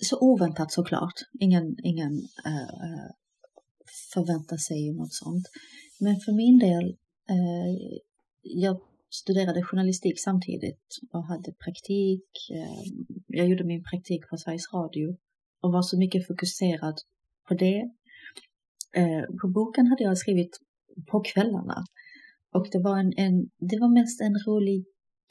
[0.00, 1.14] så oväntat såklart.
[1.40, 2.12] Ingen, ingen
[2.44, 3.10] äh,
[4.14, 5.46] förväntar sig något sånt.
[6.00, 6.96] Men för min del,
[7.30, 7.98] äh,
[8.42, 8.80] jag
[9.10, 12.24] studerade journalistik samtidigt och hade praktik.
[12.50, 12.92] Äh,
[13.26, 15.16] jag gjorde min praktik på Sveriges Radio
[15.60, 16.98] och var så mycket fokuserad
[17.48, 17.90] på det.
[19.40, 20.60] På boken hade jag skrivit
[21.06, 21.84] på kvällarna
[22.54, 24.84] och det var, en, en, det var mest en rolig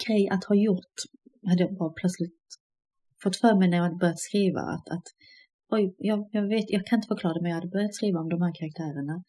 [0.06, 0.96] grej att ha gjort.
[1.48, 2.38] Hade jag bara plötsligt
[3.24, 5.04] fått för mig när jag hade börjat skriva att, att
[5.70, 8.30] oj, jag, jag, vet, jag kan inte förklara det men jag hade börjat skriva om
[8.30, 9.24] de här karaktärerna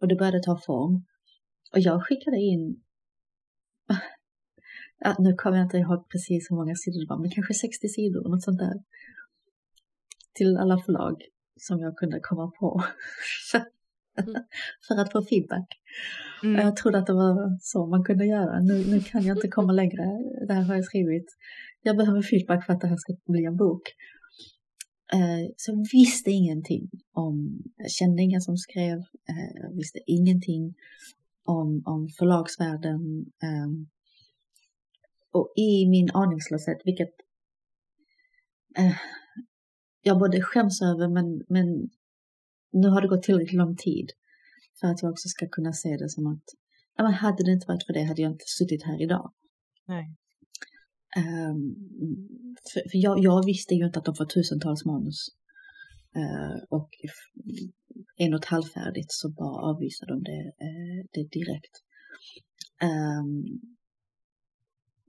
[0.00, 1.04] och det började ta form.
[1.72, 2.82] Och jag skickade in,
[4.98, 7.88] ja, nu kommer jag inte ihåg precis hur många sidor det var, men kanske 60
[7.88, 8.74] sidor, något sånt där.
[10.34, 11.22] Till alla förlag
[11.56, 12.82] som jag kunde komma på.
[14.18, 14.34] Mm.
[14.88, 15.68] för att få feedback.
[16.42, 16.60] Mm.
[16.66, 18.60] Jag trodde att det var så man kunde göra.
[18.60, 20.04] Nu, nu kan jag inte komma längre.
[20.46, 21.26] Det här har jag skrivit.
[21.82, 23.82] Jag behöver feedback för att det här ska bli en bok.
[25.12, 30.74] Eh, så jag visste ingenting om, jag kände ingen som skrev, eh, jag visste ingenting
[31.44, 33.00] om, om förlagsvärlden.
[33.42, 33.88] Ehm,
[35.32, 37.14] och i min aningslöshet, vilket
[38.78, 38.96] eh,
[40.02, 41.90] jag både skäms över men, men
[42.72, 44.10] nu har det gått tillräckligt lång tid
[44.80, 46.44] för att jag också ska kunna se det som att
[46.96, 49.32] ja, men hade det inte varit för det hade jag inte suttit här idag.
[49.86, 50.16] Nej.
[51.16, 51.76] Um,
[52.72, 55.28] för, för jag, jag, visste ju inte att de får tusentals manus.
[56.16, 56.90] Uh, och
[58.16, 61.74] en och ett halvfärdigt så bara avvisade de det, uh, det direkt.
[62.90, 63.60] Um,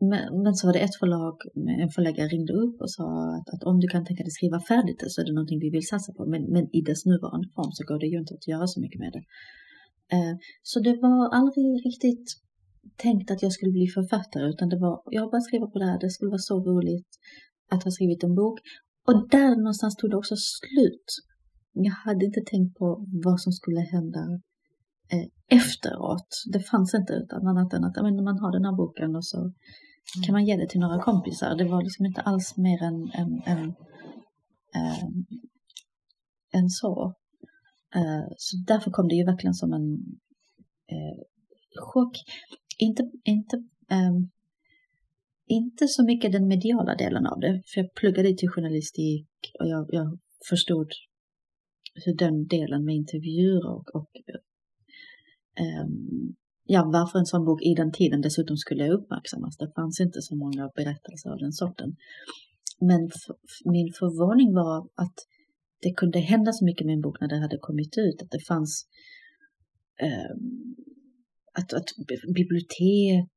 [0.10, 1.36] men, men, så var det ett förlag,
[1.84, 3.06] en förläggare ringde upp och sa
[3.38, 5.70] att, att om du kan tänka dig skriva färdigt det så är det någonting vi
[5.70, 6.26] vill satsa på.
[6.26, 9.00] Men, men i dess nuvarande form så går det ju inte att göra så mycket
[9.00, 9.24] med det.
[10.16, 12.43] Uh, så det var aldrig riktigt
[12.98, 16.00] tänkt att jag skulle bli författare utan det var, jag bara skriva på det här,
[16.00, 17.12] det skulle vara så roligt
[17.72, 18.60] att ha skrivit en bok.
[19.08, 21.08] Och där någonstans tog det också slut.
[21.74, 24.20] Jag hade inte tänkt på vad som skulle hända
[25.12, 26.30] eh, efteråt.
[26.54, 29.54] Det fanns inte utan annat än att men, man har den här boken och så
[30.26, 31.56] kan man ge det till några kompisar.
[31.56, 33.68] Det var liksom inte alls mer än, än, än,
[34.76, 35.04] äh,
[36.54, 37.14] än så.
[37.96, 39.94] Äh, så därför kom det ju verkligen som en
[40.92, 41.20] äh,
[41.94, 42.18] chock.
[42.78, 43.58] Inte, inte,
[43.92, 44.30] um,
[45.48, 49.28] inte så mycket den mediala delen av det, för jag pluggade till journalistik
[49.60, 50.88] och jag, jag förstod
[52.06, 54.12] hur den delen med intervjuer och, och
[55.60, 59.58] um, ja, varför en sån bok i den tiden dessutom skulle uppmärksammas.
[59.58, 61.96] Det fanns inte så många berättelser av den sorten.
[62.80, 63.10] Men
[63.66, 65.16] min förvåning var att
[65.82, 68.22] det kunde hända så mycket med en bok när det hade kommit ut.
[68.22, 68.88] Att det fanns
[70.02, 70.36] eh,
[71.54, 71.90] att, att
[72.36, 73.28] bibliotek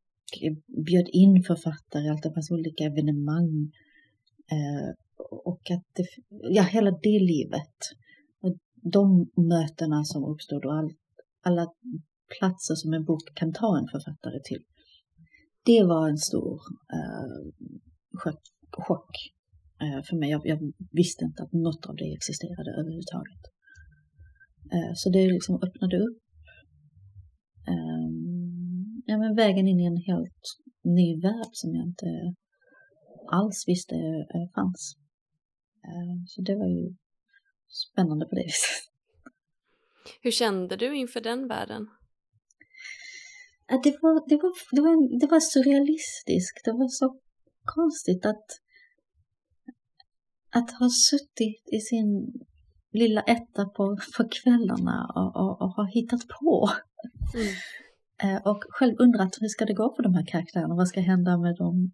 [0.43, 0.53] eh,
[0.87, 3.73] bjöd in författare, att det fanns olika evenemang.
[4.51, 4.95] Eh,
[5.45, 7.77] och att det, ja, hela det livet.
[8.41, 10.91] Och de mötena som uppstod och all,
[11.43, 11.67] alla
[12.39, 14.63] platser som en bok kan ta en författare till.
[15.65, 16.61] Det var en stor
[16.93, 17.53] eh,
[18.13, 19.11] chock, chock
[19.83, 20.31] eh, för mig.
[20.31, 23.43] Jag, jag, visste inte att något av det existerade överhuvudtaget.
[24.73, 26.26] Eh, så det liksom öppnade upp
[27.69, 30.43] um, ja, men vägen in i en helt
[30.85, 32.07] ny värld som jag inte
[33.33, 34.97] alls visste uh, fanns.
[35.89, 36.95] Uh, så det var ju
[37.69, 38.87] spännande på det viset.
[40.23, 41.87] Hur kände du inför den världen?
[43.69, 46.65] Det, var, det, var, det, var, det var surrealistiskt.
[46.65, 47.21] Det var så
[47.65, 48.47] konstigt att,
[50.51, 52.33] att ha suttit i sin
[52.93, 56.71] lilla etta på, på kvällarna och, och, och ha hittat på.
[57.35, 58.37] Mm.
[58.37, 60.75] Eh, och själv undrat hur ska det gå för de här karaktärerna?
[60.75, 61.93] Vad ska hända med dem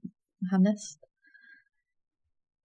[0.50, 1.02] härnäst?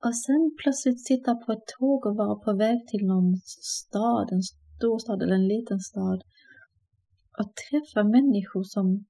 [0.05, 4.43] och sen plötsligt sitta på ett tåg och vara på väg till någon stad, en
[4.43, 6.21] stor stad eller en liten stad
[7.39, 9.05] och träffa människor som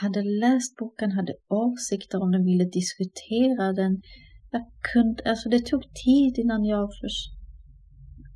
[0.00, 4.02] hade läst boken, hade åsikter om den, ville diskutera den.
[4.50, 7.26] Jag kunde, alltså det tog tid innan jag först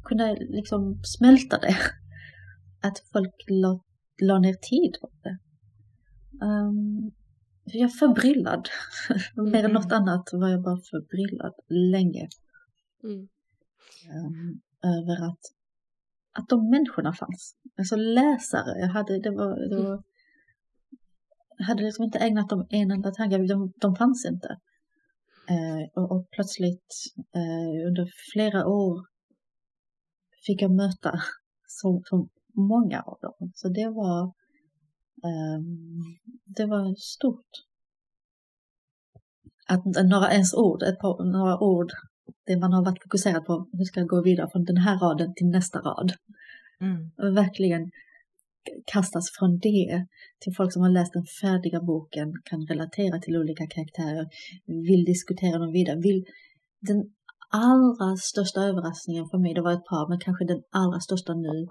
[0.05, 1.77] kunde liksom smälta det.
[2.83, 3.81] Att folk la,
[4.23, 5.39] la ner tid på det.
[6.45, 7.13] Um,
[7.65, 8.69] jag är förbryllad.
[9.39, 9.51] Mm.
[9.53, 12.29] Mer än något annat var jag bara förbryllad länge.
[13.05, 13.29] Mm.
[14.17, 15.41] Um, över att,
[16.33, 17.57] att de människorna fanns.
[17.79, 18.81] Alltså läsare.
[18.81, 19.89] Jag hade, det var, det mm.
[19.89, 20.03] var,
[21.59, 23.39] jag hade liksom inte ägnat dem en enda tanke.
[23.39, 24.49] De, de fanns inte.
[25.51, 26.95] Uh, och, och, plötsligt
[27.37, 29.07] uh, under flera år
[30.47, 31.13] fick jag möta
[31.67, 33.53] så, så många av dem.
[33.55, 34.33] Så det var
[35.25, 37.51] Ehm, det var stort.
[39.67, 41.91] Att några ens ord, ett par, några ord,
[42.47, 45.35] det man har varit fokuserad på, hur ska jag gå vidare från den här raden
[45.35, 46.13] till nästa rad.
[46.81, 47.35] Mm.
[47.35, 47.91] Verkligen
[48.93, 50.07] kastas från det
[50.39, 54.29] till folk som har läst den färdiga boken, kan relatera till olika karaktärer,
[54.67, 56.25] vill diskutera dem vidare, vill
[56.81, 57.13] den
[57.51, 61.67] allra största överraskningen för mig, det var ett par, men kanske den allra största nu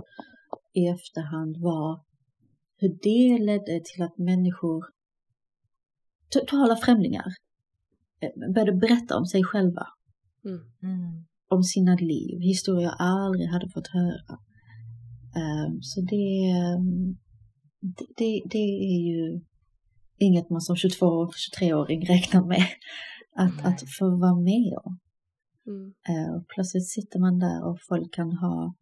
[0.73, 2.03] i efterhand var
[2.79, 4.85] hur det ledde till att människor,
[6.29, 7.33] totala främlingar,
[8.21, 9.87] eh, började berätta om sig själva.
[10.45, 10.59] Mm.
[10.83, 11.25] Mm.
[11.47, 14.39] Om sina liv, historier jag aldrig hade fått höra.
[15.41, 17.17] Um, så det, um,
[18.17, 18.57] det, det,
[18.95, 19.41] är ju
[20.17, 22.65] inget man som 22-23-åring räknar med
[23.35, 24.99] att, att få vara med om.
[25.67, 25.85] Mm.
[26.09, 28.75] Uh, och plötsligt sitter man där och folk kan ha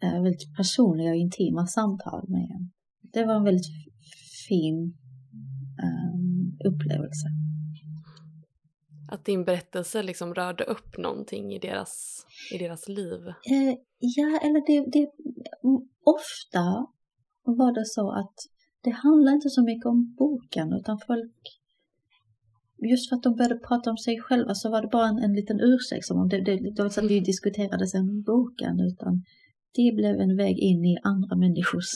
[0.00, 2.70] väldigt personliga och intima samtal med en
[3.16, 3.66] det var en väldigt
[4.48, 4.94] fin
[5.86, 7.26] um, upplevelse.
[9.08, 13.20] Att din berättelse liksom rörde upp någonting i deras, i deras liv?
[13.28, 15.10] Eh, ja, eller det, det,
[16.04, 16.86] ofta
[17.44, 18.34] var det så att
[18.80, 21.60] det handlar inte så mycket om boken utan folk
[22.90, 25.34] just för att de började prata om sig själva så var det bara en, en
[25.34, 29.22] liten ursäkt som om det, det, det var så att vi diskuterade sen boken utan
[29.76, 31.92] det blev en väg in i andra människors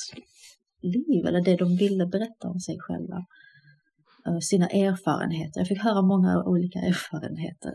[0.83, 3.27] liv eller det de ville berätta om sig själva.
[4.27, 5.61] Eh, sina erfarenheter.
[5.61, 7.73] Jag fick höra många olika erfarenheter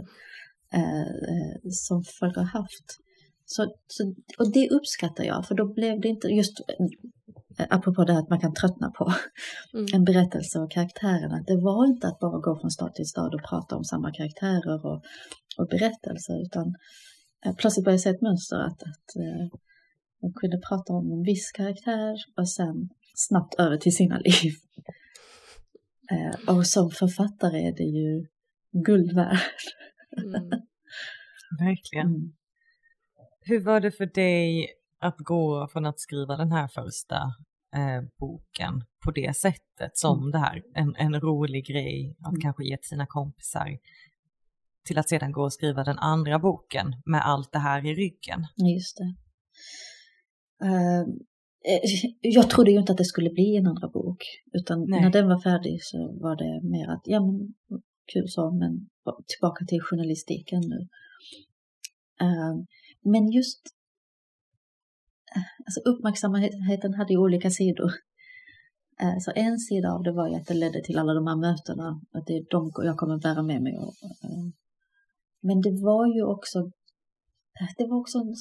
[0.73, 2.99] eh, som folk har haft.
[3.45, 8.13] Så, så, och det uppskattar jag, för då blev det inte just eh, apropå det
[8.13, 9.13] här att man kan tröttna på
[9.73, 9.85] mm.
[9.93, 11.43] en berättelse och karaktärerna.
[11.47, 14.85] Det var inte att bara gå från stad till stad och prata om samma karaktärer
[14.85, 15.03] och,
[15.57, 16.75] och berättelser utan
[17.45, 19.59] eh, plötsligt började jag se ett mönster att, att eh,
[20.21, 24.53] de kunde prata om en viss karaktär och sen snabbt över till sina liv.
[26.11, 28.27] Eh, och som författare är det ju
[28.85, 29.39] guld värd.
[30.17, 30.49] Mm.
[31.59, 32.07] Verkligen.
[32.07, 32.33] Mm.
[33.41, 34.67] Hur var det för dig
[34.99, 37.15] att gå från att skriva den här första
[37.75, 40.31] eh, boken på det sättet som mm.
[40.31, 42.41] det här, en, en rolig grej att mm.
[42.41, 43.77] kanske ge till sina kompisar
[44.85, 48.47] till att sedan gå och skriva den andra boken med allt det här i ryggen?
[48.75, 49.15] Just det.
[50.63, 51.09] Ehm,
[51.65, 54.23] eh, jag trodde ju inte att det skulle bli en andra bok.
[54.53, 55.01] Utan Nej.
[55.01, 57.53] när den var färdig så var det mer att, ja men
[58.13, 58.89] kul så, men
[59.27, 60.87] tillbaka till journalistiken nu.
[62.25, 62.65] Ehm,
[63.01, 63.61] men just
[65.65, 67.91] alltså uppmärksamheten hade ju olika sidor.
[69.01, 71.35] Eh, så en sida av det var ju att det ledde till alla de här
[71.35, 73.73] mötena, att det är de jag kommer bära med mig.
[75.41, 76.71] Men det var ju också
[77.77, 78.33] det var också en,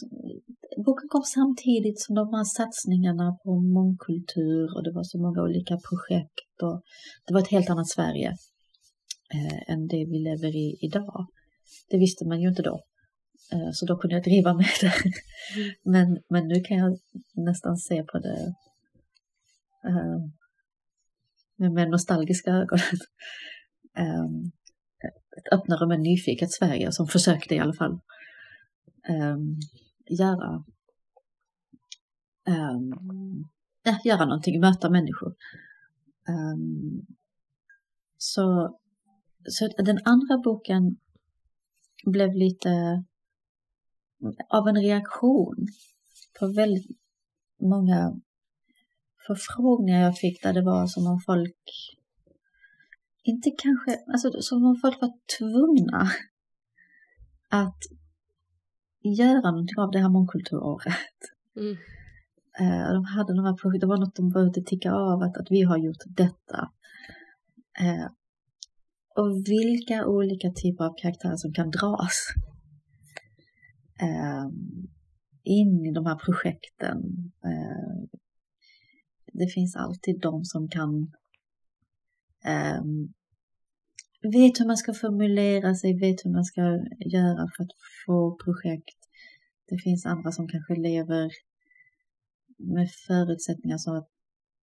[0.84, 5.76] boken kom samtidigt som de här satsningarna på mångkultur och det var så många olika
[5.88, 6.82] projekt och
[7.26, 8.30] det var ett helt annat Sverige
[9.34, 11.26] eh, än det vi lever i idag.
[11.90, 12.80] Det visste man ju inte då.
[13.52, 14.94] Eh, så då kunde jag driva med det.
[14.96, 15.74] Mm.
[15.84, 16.98] Men, men nu kan jag
[17.34, 18.54] nästan se på det
[19.88, 20.18] eh,
[21.72, 22.78] med nostalgiska ögon.
[23.98, 24.24] eh,
[25.38, 27.98] ett öppnare mer nyfiket Sverige som försökte i alla fall
[29.08, 29.60] um,
[30.06, 30.64] göra,
[32.48, 33.48] um,
[33.82, 35.34] ja, göra någonting, möta människor.
[36.28, 37.06] Um,
[38.16, 38.76] så,
[39.48, 40.96] så den andra boken
[42.04, 43.04] blev lite
[44.48, 45.66] av en reaktion
[46.38, 46.98] på väldigt
[47.60, 48.20] många
[49.26, 51.70] förfrågningar jag fick där det var som om folk
[53.22, 56.10] inte kanske, alltså som om folk var tvungna
[57.48, 57.78] att
[59.08, 61.18] göra någonting av det här mångkulturåret.
[61.56, 61.76] Mm.
[62.60, 65.62] Eh, de hade några projekt, det var något de behövde ticka av att, att vi
[65.62, 66.70] har gjort detta.
[67.80, 68.06] Eh,
[69.16, 72.26] och vilka olika typer av karaktärer som kan dras
[74.00, 74.46] eh,
[75.44, 77.02] in i de här projekten.
[79.32, 81.12] Det finns alltid de som kan
[84.28, 86.60] vet hur man ska formulera sig, vet hur man ska
[87.16, 87.74] göra för att
[88.06, 88.98] få projekt.
[89.68, 91.30] Det finns andra som kanske lever
[92.58, 94.08] med förutsättningar så att,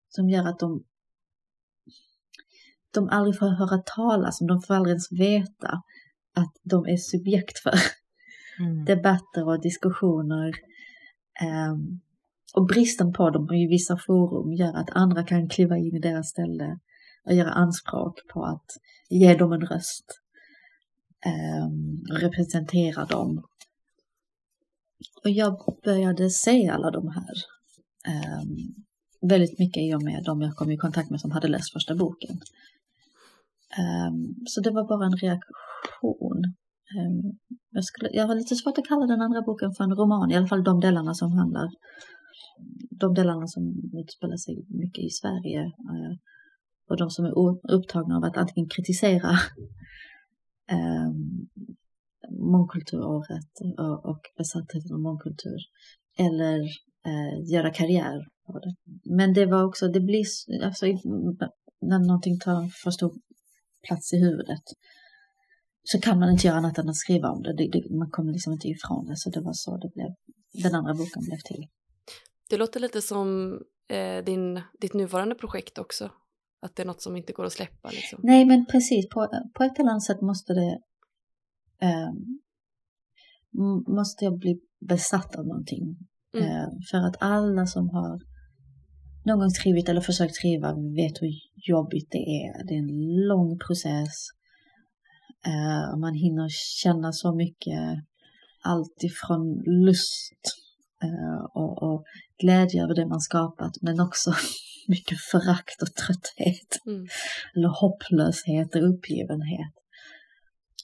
[0.08, 0.84] som gör att de
[2.90, 5.82] de aldrig får höra talas om, de får aldrig ens veta
[6.34, 7.74] att de är subjekt för
[8.60, 8.84] mm.
[8.84, 10.54] debatter och diskussioner.
[11.70, 12.00] Um,
[12.54, 16.28] och bristen på dem i vissa forum gör att andra kan kliva in i deras
[16.28, 16.78] ställe
[17.26, 18.66] och göra anspråk på att
[19.10, 20.20] ge dem en röst.
[21.26, 21.68] Eh,
[22.14, 23.42] representera dem.
[25.24, 27.34] Och jag började se alla de här
[28.06, 28.42] eh,
[29.28, 31.94] väldigt mycket i och med de jag kom i kontakt med som hade läst första
[31.94, 32.40] boken.
[33.78, 34.10] Eh,
[34.46, 36.54] så det var bara en reaktion.
[36.98, 37.38] Ehm,
[37.70, 40.36] jag, skulle, jag har lite svårt att kalla den andra boken för en roman, i
[40.36, 41.68] alla fall de delarna som handlar,
[42.90, 43.62] de delarna som
[44.02, 46.18] utspelar sig mycket i Sverige ehm,
[46.90, 47.32] och de som är
[47.72, 49.30] upptagna av att antingen kritisera
[50.70, 51.10] eh,
[52.30, 55.60] mångkulturåret och, och besattheten av mångkultur
[56.18, 56.60] eller
[57.06, 58.18] eh, göra karriär
[58.48, 58.74] av det.
[59.04, 60.24] Men det var också, det blir,
[60.64, 60.86] alltså
[61.80, 63.12] när någonting tar för stor
[63.88, 64.64] plats i huvudet
[65.82, 67.56] så kan man inte göra annat än att skriva om det.
[67.56, 70.08] det, det man kommer liksom inte ifrån det, så det var så det blev,
[70.62, 71.66] den andra boken blev till.
[72.50, 76.10] Det låter lite som eh, din, ditt nuvarande projekt också,
[76.62, 77.90] att det är något som inte går att släppa.
[77.90, 78.20] Liksom.
[78.22, 80.80] Nej, men precis, på, på ett eller annat sätt måste det
[81.86, 82.12] eh,
[83.88, 85.96] måste jag bli besatt av någonting.
[86.34, 86.46] Mm.
[86.46, 88.20] Eh, för att alla som har
[89.24, 91.32] någon gång skrivit eller försökt skriva vet hur
[91.68, 92.66] jobbigt det är.
[92.66, 94.28] Det är en lång process.
[95.48, 96.48] Uh, man hinner
[96.82, 98.04] känna så mycket,
[98.62, 100.69] allt ifrån lust uh,
[101.54, 102.04] och, och,
[102.42, 104.30] glädje över det man skapat, men också
[104.88, 106.70] mycket förakt och trötthet.
[106.86, 107.06] Mm.
[107.54, 109.74] Eller hopplöshet och uppgivenhet.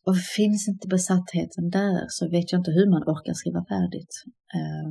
[0.07, 4.15] Och finns inte besattheten där så vet jag inte hur man orkar skriva färdigt.
[4.57, 4.91] Uh,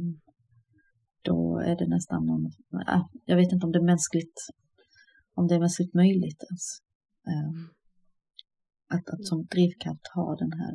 [1.21, 2.51] då är det nästan någon,
[3.25, 4.37] jag vet inte om det är mänskligt,
[5.33, 6.65] om det är mänskligt möjligt ens.
[7.33, 7.59] Ähm,
[8.93, 10.73] att, att som drivkraft ha den här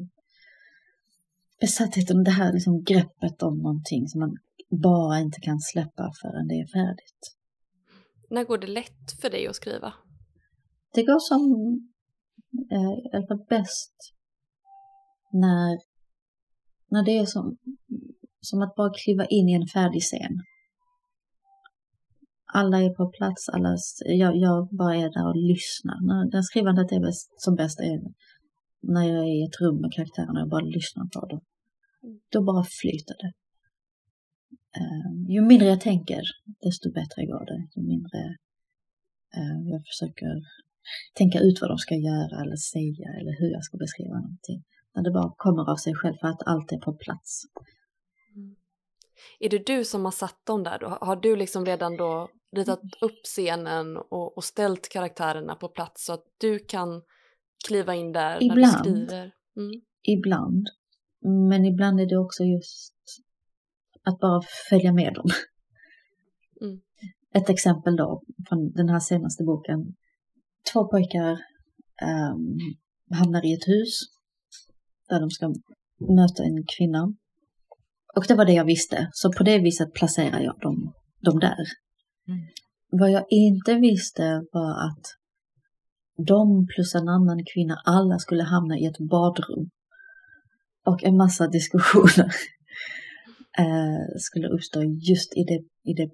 [1.61, 4.36] besattheten, det här liksom greppet om någonting som man
[4.70, 7.22] bara inte kan släppa förrän det är färdigt.
[8.30, 9.92] När går det lätt för dig att skriva?
[10.94, 11.42] Det går som,
[12.72, 13.94] eh, fall bäst,
[15.32, 15.78] när,
[16.90, 17.56] när det är som,
[18.40, 20.34] som att bara kliva in i en färdig scen.
[22.52, 25.98] Alla är på plats, alla, jag, jag bara är där och lyssnar.
[26.32, 28.00] När skrivandet är bäst, som bäst är
[28.81, 31.41] när jag är i ett rum med karaktärerna och bara lyssnar på dem.
[32.33, 33.33] Då bara flyter det.
[34.81, 36.22] Uh, ju mindre jag tänker,
[36.61, 37.68] desto bättre går det.
[37.76, 38.18] Ju mindre
[39.37, 40.33] uh, jag försöker
[41.14, 44.64] tänka ut vad de ska göra eller säga eller hur jag ska beskriva någonting.
[44.95, 47.43] När det bara kommer av sig själv för att allt är på plats.
[48.37, 48.57] Mm.
[49.41, 50.89] Är det du som har satt dem där då?
[51.01, 56.12] Har du liksom redan då ritat upp scenen och, och ställt karaktärerna på plats så
[56.12, 57.03] att du kan
[57.66, 59.32] kliva in där ibland, när du skriver?
[59.56, 59.80] Mm.
[60.02, 60.66] Ibland.
[61.48, 62.94] Men ibland är det också just
[64.02, 65.26] att bara följa med dem.
[66.62, 66.80] Mm.
[67.34, 69.94] Ett exempel då från den här senaste boken.
[70.72, 72.58] Två pojkar um,
[73.18, 74.00] hamnar i ett hus
[75.08, 75.54] där de ska
[75.98, 77.14] möta en kvinna
[78.16, 81.64] och det var det jag visste, så på det viset placerar jag dem, dem där.
[82.28, 82.40] Mm.
[82.90, 85.06] Vad jag inte visste var att
[86.24, 89.70] de plus en annan kvinna, alla skulle hamna i ett badrum.
[90.86, 92.30] Och en massa diskussioner
[93.58, 95.60] eh, skulle uppstå just i det,
[95.90, 96.10] i det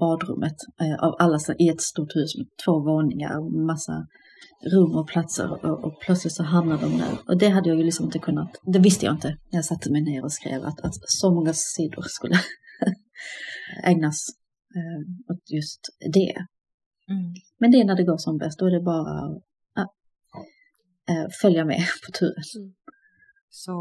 [0.00, 0.56] badrummet.
[0.80, 4.06] Eh, av alla i ett stort hus med två våningar, massa
[4.72, 7.18] rum och platser och, och, plötsligt så hamnade de där.
[7.26, 9.92] Och det hade jag ju liksom inte kunnat, det visste jag inte när jag satte
[9.92, 12.34] mig ner och skrev att, att så många sidor skulle
[13.84, 14.26] ägnas
[14.76, 15.80] eh, åt just
[16.12, 16.34] det.
[17.10, 17.34] Mm.
[17.58, 19.36] Men det är när det går som bäst, då är det bara
[19.74, 19.94] att
[21.08, 22.42] äh, följa med på turen.
[22.56, 22.74] Mm.
[23.50, 23.74] Så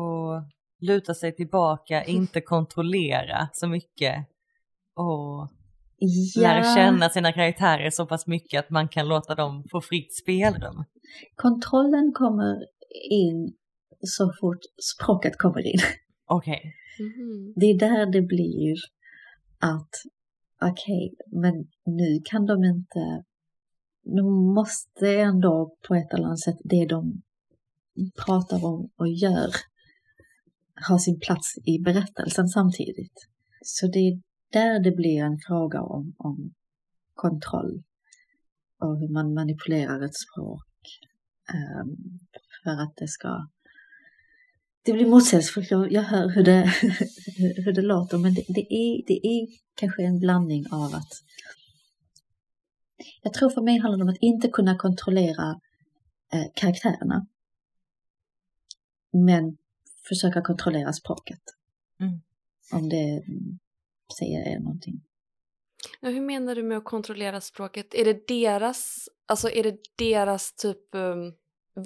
[0.81, 4.15] luta sig tillbaka, inte kontrollera så mycket
[4.95, 5.49] och
[5.97, 6.41] ja.
[6.41, 10.83] lära känna sina karaktärer så pass mycket att man kan låta dem få fritt spelrum.
[11.35, 12.55] Kontrollen kommer
[13.11, 13.53] in
[13.99, 14.59] så fort
[14.95, 15.79] språket kommer in.
[16.25, 16.57] Okej.
[16.57, 16.71] Okay.
[16.99, 17.53] Mm.
[17.55, 18.75] Det är där det blir
[19.59, 19.89] att
[20.61, 23.23] okej, okay, men nu kan de inte
[24.07, 24.21] nu
[24.55, 27.21] måste ändå på ett eller annat sätt det de
[28.25, 29.51] pratar om och gör
[30.89, 33.27] ha sin plats i berättelsen samtidigt.
[33.61, 36.53] Så det är där det blir en fråga om, om
[37.13, 37.83] kontroll
[38.79, 40.99] och hur man manipulerar ett språk
[41.53, 42.19] um,
[42.63, 43.47] för att det ska
[44.83, 46.61] det blir motsägelsefullt, jag, jag hör hur det,
[47.65, 49.47] hur det låter, men det, det, är, det är
[49.77, 51.23] kanske en blandning av att
[53.21, 55.59] jag tror för mig handlar det om att inte kunna kontrollera
[56.33, 57.27] eh, karaktärerna.
[59.13, 59.57] Men
[60.09, 61.41] försöka kontrollera språket.
[61.99, 62.21] Mm.
[62.71, 63.23] Om det
[64.19, 65.01] säger er någonting.
[66.01, 67.95] Ja, hur menar du med att kontrollera språket?
[67.95, 71.33] Är det deras, alltså är det deras typ um,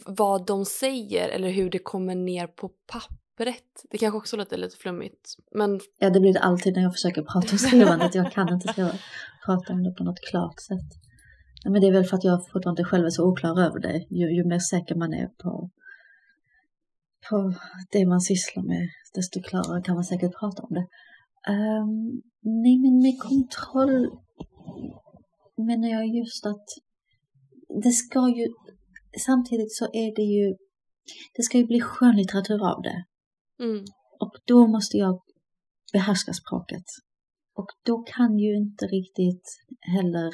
[0.05, 2.71] vad de säger eller hur det kommer ner på
[3.41, 3.85] pappret?
[3.89, 5.35] Det kanske också låter lite flummigt.
[5.51, 5.79] Men...
[5.99, 8.15] Ja, det blir det alltid när jag försöker prata om skrivandet.
[8.15, 8.91] Jag kan inte skriva,
[9.45, 10.89] prata om det på något klart sätt.
[11.65, 14.05] Men det är väl för att jag fortfarande själv är så oklar över det.
[14.09, 15.69] Ju, ju mer säker man är på,
[17.29, 17.53] på
[17.91, 20.87] det man sysslar med, desto klarare kan man säkert prata om det.
[21.51, 22.21] Um,
[22.63, 24.09] nej, men med kontroll
[25.57, 26.67] menar jag just att
[27.83, 28.47] det ska ju,
[29.25, 30.55] samtidigt så är det ju,
[31.35, 33.05] det ska ju bli skönlitteratur av det.
[33.61, 33.85] Mm.
[34.19, 35.21] Och då måste jag
[35.93, 36.85] behärska språket.
[37.55, 39.45] Och då kan ju inte riktigt
[39.81, 40.31] heller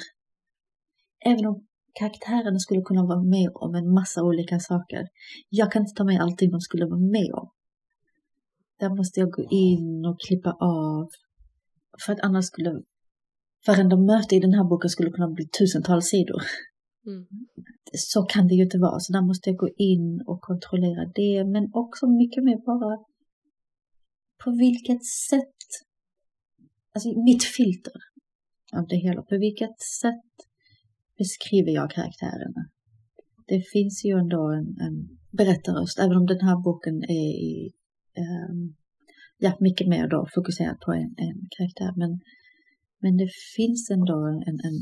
[1.24, 1.66] Även om
[1.98, 5.08] karaktärerna skulle kunna vara med om en massa olika saker.
[5.48, 7.50] Jag kan inte ta med allting de skulle vara med om.
[8.78, 11.08] Där måste jag gå in och klippa av.
[12.04, 12.82] För att annars skulle
[13.66, 16.42] varenda möte i den här boken skulle kunna bli tusentals sidor.
[17.06, 17.26] Mm.
[17.92, 21.44] Så kan det ju inte vara, så där måste jag gå in och kontrollera det,
[21.44, 22.98] men också mycket mer bara
[24.44, 25.60] på vilket sätt,
[26.94, 27.92] alltså mitt filter
[28.72, 30.32] av det hela, på vilket sätt
[31.18, 32.70] beskriver jag karaktärerna.
[33.46, 37.64] Det finns ju ändå en, en berättarröst, även om den här boken är
[38.24, 38.76] um,
[39.38, 41.92] ja, mycket mer då fokuserad på en, en karaktär.
[41.96, 42.20] Men,
[42.98, 44.78] men det finns ändå en, en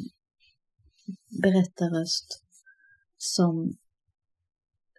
[1.42, 2.42] berättarröst
[3.16, 3.76] som,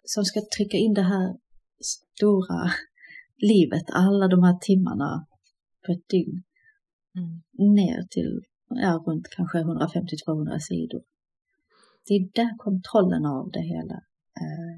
[0.04, 1.36] som ska trycka in det här
[1.80, 2.72] stora
[3.38, 5.26] livet, alla de här timmarna
[5.86, 6.42] på ett dygn,
[7.16, 7.74] mm.
[7.74, 11.02] ner till ja, runt kanske 150-200 sidor
[12.08, 13.94] det är där kontrollen av det hela
[14.40, 14.76] eh,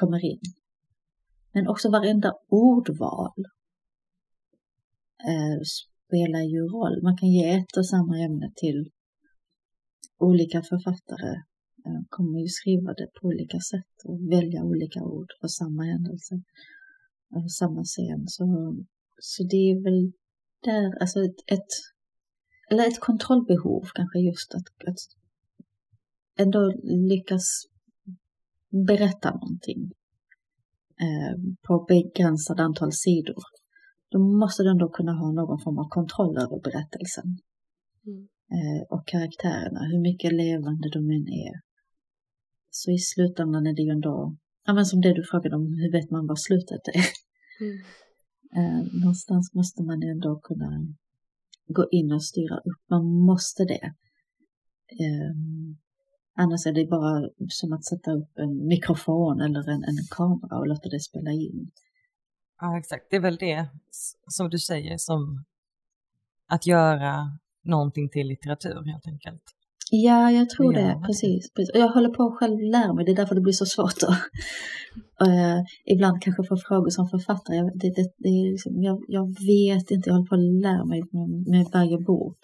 [0.00, 0.40] kommer in.
[1.52, 3.44] Men också varenda ordval
[5.30, 5.58] eh,
[6.06, 7.02] spelar ju roll.
[7.02, 8.90] Man kan ge ett och samma ämne till
[10.18, 11.32] olika författare.
[11.86, 16.34] Eh, kommer ju skriva det på olika sätt och välja olika ord för samma händelse.
[17.32, 18.22] För samma scen.
[18.26, 18.44] Så,
[19.20, 20.12] så det är väl
[20.62, 21.72] där, alltså ett, ett
[22.70, 25.00] eller ett kontrollbehov kanske just att, att
[26.38, 26.72] ändå
[27.12, 27.46] lyckas
[28.86, 29.92] berätta någonting
[31.04, 31.34] eh,
[31.66, 33.42] på begränsat antal sidor,
[34.10, 37.38] då måste du ändå kunna ha någon form av kontroll över berättelsen.
[38.06, 38.28] Mm.
[38.56, 41.60] Eh, och karaktärerna, hur mycket levande de än är.
[42.70, 44.36] Så i slutändan är det ju ändå,
[44.66, 47.06] ja men som det du frågade om, hur vet man vad slutet är?
[47.64, 47.78] Mm.
[48.56, 50.86] Eh, någonstans måste man ändå kunna
[51.68, 53.94] gå in och styra upp, man måste det.
[55.04, 55.78] Um,
[56.38, 60.66] Annars är det bara som att sätta upp en mikrofon eller en, en kamera och
[60.66, 61.70] låta det spela in.
[62.60, 63.06] Ja, exakt.
[63.10, 63.68] Det är väl det
[64.26, 65.44] som du säger som
[66.46, 69.42] att göra någonting till litteratur helt enkelt.
[69.90, 70.80] Ja, jag tror det.
[70.80, 71.02] det.
[71.06, 71.74] Precis, precis.
[71.74, 75.60] Jag håller på att själv lära mig, det är därför det blir så svårt uh,
[75.84, 77.56] ibland kanske få frågor som författare.
[77.56, 80.84] Jag, det, det, det är liksom, jag, jag, vet inte, jag håller på att lära
[80.84, 82.38] mig med, med varje bok.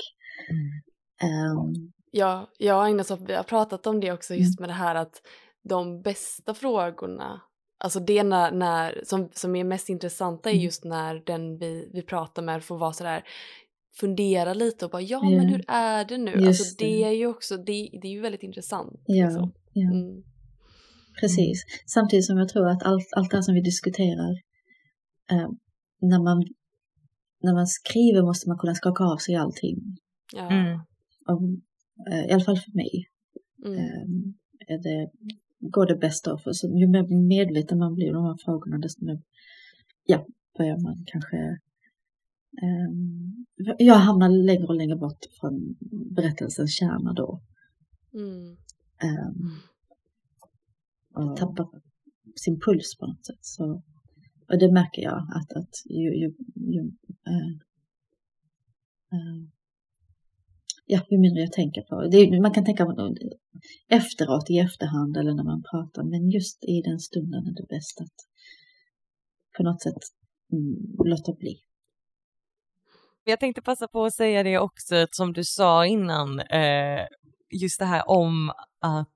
[0.51, 1.59] Mm.
[1.59, 4.63] Um, Ja, jag och Agnes har pratat om det också just mm.
[4.63, 5.23] med det här att
[5.69, 7.41] de bästa frågorna,
[7.85, 10.65] alltså det när, när, som, som är mest intressanta är mm.
[10.65, 13.25] just när den vi, vi pratar med får vara sådär
[14.01, 15.37] fundera lite och bara ja yeah.
[15.37, 16.31] men hur är det nu?
[16.31, 19.03] Just alltså det, det är ju också, det, det är ju väldigt intressant.
[19.07, 19.53] Ja, liksom.
[19.73, 19.91] ja.
[19.91, 20.23] Mm.
[21.21, 24.33] Precis, samtidigt som jag tror att allt, allt det här som vi diskuterar
[25.31, 25.49] eh,
[26.01, 26.45] när, man,
[27.43, 29.77] när man skriver måste man kunna skaka av sig allting.
[30.35, 30.51] Ja.
[30.51, 30.81] Mm.
[31.29, 31.43] Och
[32.11, 33.09] Eh, I alla fall för mig.
[33.67, 34.35] Mm.
[34.67, 35.11] Är det,
[35.61, 36.39] går det bäst av.
[36.39, 39.21] För så ju mer medveten man blir om de här frågorna desto mer
[40.05, 40.27] ja,
[40.59, 41.59] börjar man kanske
[43.79, 45.77] jag hamnar längre och längre bort från
[46.17, 47.43] berättelsens kärna då.
[48.15, 48.57] Mm.
[49.03, 49.51] Um,
[51.15, 51.69] och tappar
[52.37, 53.39] sin puls på något sätt.
[53.41, 53.83] Så,
[54.49, 57.59] och det märker jag att, att ju, ju, ju uh,
[60.87, 62.41] ja, ju mindre jag tänker på det.
[62.41, 62.85] Man kan tänka
[63.89, 68.01] efteråt, i efterhand eller när man pratar, men just i den stunden är det bäst
[68.01, 68.19] att
[69.57, 70.03] på något sätt
[70.53, 70.75] mm,
[71.05, 71.55] låta bli.
[73.25, 77.07] Jag tänkte passa på att säga det också, som du sa innan, eh,
[77.51, 78.51] just det här om
[78.81, 79.09] att,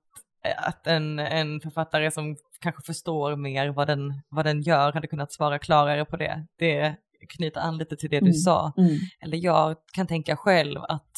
[0.57, 5.33] att en, en författare som kanske förstår mer vad den, vad den gör hade kunnat
[5.33, 6.47] svara klarare på det.
[6.57, 6.95] Det
[7.29, 8.33] knyter an lite till det du mm.
[8.33, 8.73] sa.
[8.77, 8.97] Mm.
[9.19, 11.11] Eller jag kan tänka själv att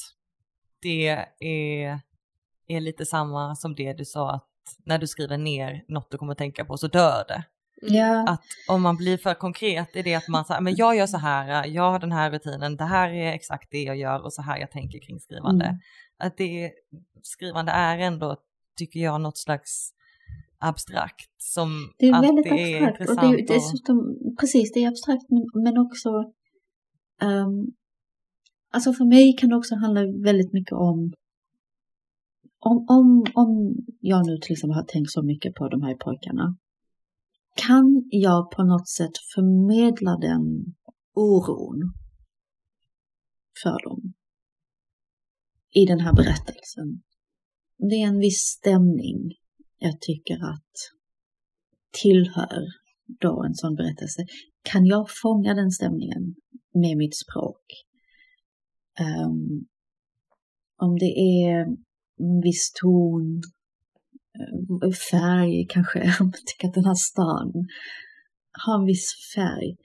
[0.81, 1.99] det är,
[2.67, 4.45] är lite samma som det du sa att
[4.85, 7.43] när du skriver ner något du kommer att tänka på så dör det.
[7.81, 8.23] Yeah.
[8.29, 11.17] Att om man blir för konkret i det att man säger, men jag gör så
[11.17, 14.41] här, jag har den här rutinen, det här är exakt det jag gör och så
[14.41, 15.65] här jag tänker kring skrivande.
[15.65, 15.79] Mm.
[16.17, 16.71] Att det
[17.21, 18.37] skrivande är ändå,
[18.77, 19.91] tycker jag, något slags
[20.59, 25.63] abstrakt som Det är väldigt abstrakt och det är dessutom, precis det är abstrakt men,
[25.63, 26.09] men också
[27.21, 27.73] um,
[28.71, 31.13] Alltså för mig kan det också handla väldigt mycket om
[32.59, 36.57] om, om, om jag nu till exempel har tänkt så mycket på de här pojkarna
[37.65, 40.75] kan jag på något sätt förmedla den
[41.13, 41.93] oron
[43.63, 44.13] för dem
[45.71, 47.01] i den här berättelsen.
[47.77, 49.31] Det är en viss stämning
[49.77, 50.73] jag tycker att
[52.01, 52.63] tillhör
[53.19, 54.25] då en sån berättelse.
[54.63, 56.35] Kan jag fånga den stämningen
[56.73, 57.63] med mitt språk?
[58.99, 59.67] Um,
[60.77, 61.59] om det är
[62.19, 63.41] en viss ton,
[65.11, 67.67] färg kanske, om man tycker att den här stan
[68.65, 69.77] har en viss färg.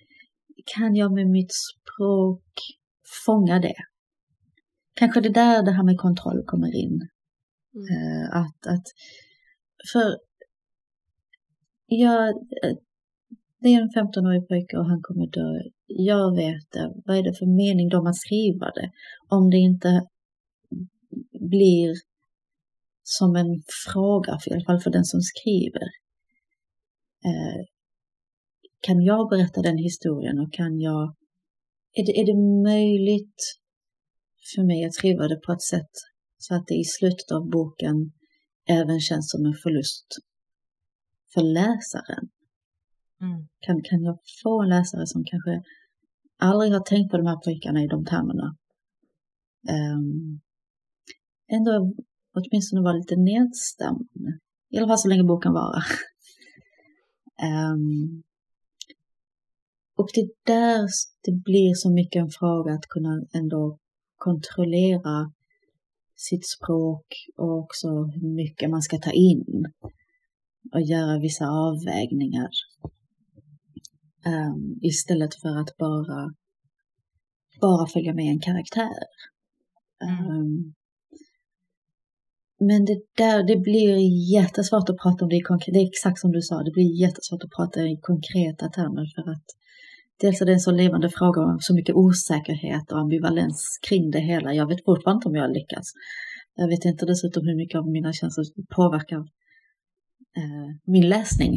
[0.76, 2.44] Kan jag med mitt språk
[3.26, 3.74] fånga det?
[4.94, 7.08] Kanske det där det här med kontroll kommer in.
[7.74, 7.86] Mm.
[7.90, 8.86] Uh, att, att,
[9.92, 10.18] för
[11.86, 12.34] jag,
[13.60, 15.70] det är en 15-årig pojke och han kommer dö.
[15.86, 16.92] Jag vet det.
[17.04, 18.90] Vad är det för mening då att skriva det?
[19.28, 20.02] Om det inte
[21.50, 21.94] blir
[23.04, 25.86] som en fråga, för i alla fall för den som skriver.
[27.24, 27.60] Eh,
[28.80, 31.14] kan jag berätta den historien och kan jag...
[31.92, 33.40] Är det, är det möjligt
[34.54, 35.94] för mig att skriva det på ett sätt
[36.38, 38.12] så att det i slutet av boken
[38.68, 40.06] även känns som en förlust
[41.34, 42.28] för läsaren?
[43.20, 43.48] Mm.
[43.60, 45.62] Kan, kan jag få en läsare som kanske
[46.38, 48.56] aldrig har tänkt på de här pojkarna i de termerna
[49.70, 50.40] um,
[51.48, 51.94] ändå
[52.34, 54.08] åtminstone vara lite nedstämd.
[54.70, 55.84] I alla fall så länge boken varar.
[57.72, 58.22] um,
[59.96, 60.88] och det är där
[61.24, 63.78] det blir så mycket en fråga att kunna ändå
[64.16, 65.32] kontrollera
[66.16, 67.06] sitt språk
[67.36, 69.72] och också hur mycket man ska ta in
[70.72, 72.50] och göra vissa avvägningar.
[74.26, 76.34] Um, istället för att bara,
[77.60, 79.04] bara följa med en karaktär.
[80.02, 80.74] Um,
[82.66, 83.96] men det där, det blir
[84.36, 87.00] jättesvårt att prata om det i konkret, det är exakt som du sa, det blir
[87.04, 89.46] jättesvårt att prata i konkreta termer för att
[90.20, 94.20] dels är det en så levande fråga om så mycket osäkerhet och ambivalens kring det
[94.20, 94.54] hela.
[94.54, 95.86] Jag vet fortfarande inte om jag lyckas.
[96.54, 98.44] Jag vet inte dessutom hur mycket av mina känslor
[98.76, 99.18] påverkar
[100.38, 101.54] eh, min läsning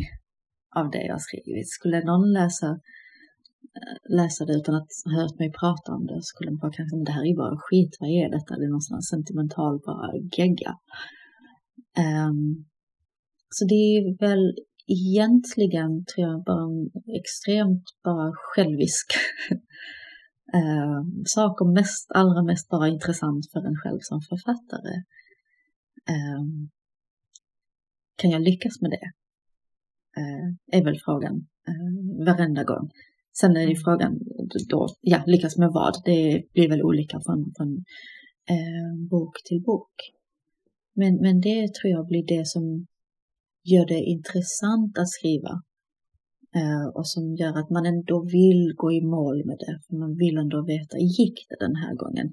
[0.75, 1.69] av det jag skrivit.
[1.69, 2.79] Skulle någon läsa,
[4.09, 7.05] läsa det utan att ha hört mig prata om det skulle man bara kanske, men
[7.05, 8.55] det här är ju bara skit, vad är detta?
[8.55, 10.73] Det är någon sån sentimental bara gegga.
[12.05, 12.65] Um,
[13.49, 14.55] så det är väl
[14.87, 16.91] egentligen, tror jag, bara en
[17.21, 19.07] extremt bara självisk
[20.53, 24.95] um, sak och mest, allra mest bara intressant för en själv som författare.
[26.15, 26.69] Um,
[28.15, 29.07] kan jag lyckas med det?
[30.21, 31.35] Uh, är väl frågan
[31.69, 32.91] uh, varenda gång.
[33.39, 33.83] Sen är ju mm.
[33.85, 34.19] frågan
[34.69, 35.93] då, ja, lyckas med vad?
[36.05, 37.71] Det blir väl olika från, från
[38.49, 39.93] eh, bok till bok.
[40.95, 42.85] Men, men det tror jag blir det som
[43.63, 45.53] gör det intressant att skriva.
[46.59, 49.79] Eh, och som gör att man ändå vill gå i mål med det.
[49.85, 52.27] För man vill ändå veta, gick det den här gången?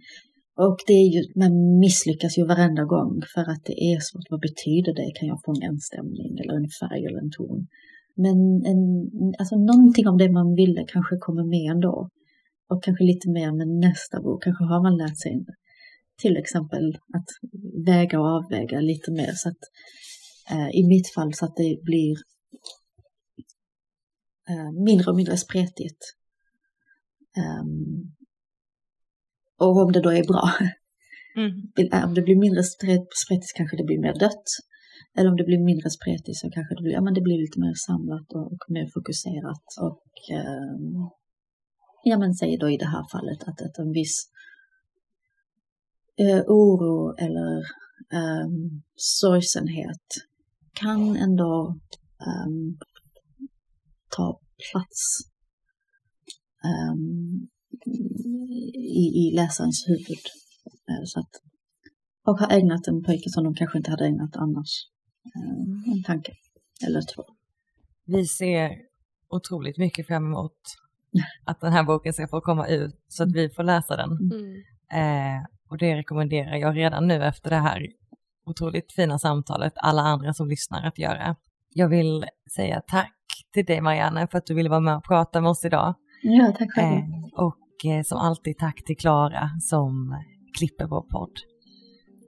[0.57, 4.31] Och det är ju, man misslyckas ju varenda gång för att det är svårt.
[4.31, 5.11] Vad betyder det?
[5.17, 7.67] Kan jag fånga en stämning eller en färg eller en ton?
[8.17, 8.81] Men en,
[9.39, 12.11] alltså någonting av det man ville kanske kommer med ändå.
[12.69, 14.45] Och kanske lite mer med nästa bok.
[14.45, 15.45] Kanske har man lärt sig
[16.23, 17.29] till exempel att
[17.87, 19.33] väga och avväga lite mer.
[19.35, 19.63] Så att,
[20.51, 22.17] eh, I mitt fall så att det blir
[24.49, 26.03] eh, mindre och mindre spretigt.
[27.37, 28.15] Um,
[29.59, 30.51] och om det då är bra.
[31.37, 32.05] Mm.
[32.09, 34.45] Om det blir mindre spretigt kanske det blir mer dött.
[35.17, 37.61] Eller om det blir mindre spretigt så kanske det blir, ja, men det blir lite
[37.61, 39.67] mer samlat och, och mer fokuserat.
[39.81, 40.09] Och
[40.39, 40.75] eh,
[42.05, 44.17] ja men säg då i det här fallet att, att en viss
[46.17, 47.59] eh, oro eller
[48.13, 48.49] eh,
[48.95, 50.07] sorgsenhet
[50.73, 51.79] kan ändå
[52.21, 52.51] eh,
[54.17, 54.41] ta
[54.71, 55.19] plats
[56.65, 56.95] eh,
[58.77, 60.25] i, i läsarens huvud.
[60.89, 61.31] Eh, så att,
[62.27, 64.94] och har ägnat en pojke som de kanske inte hade ägnat annars
[65.87, 66.33] en tanke
[66.87, 67.25] eller två.
[68.05, 68.71] Vi ser
[69.29, 70.53] otroligt mycket fram emot
[71.45, 74.11] att den här boken ska få komma ut så att vi får läsa den.
[74.11, 74.57] Mm.
[74.93, 77.87] Eh, och det rekommenderar jag redan nu efter det här
[78.47, 81.37] otroligt fina samtalet alla andra som lyssnar att göra.
[81.75, 83.15] Jag vill säga tack
[83.53, 85.95] till dig Marianne för att du ville vara med och prata med oss idag.
[86.23, 86.93] Ja, tack själv.
[86.93, 90.17] Eh, och eh, som alltid tack till Klara som
[90.59, 91.39] klipper vår podd.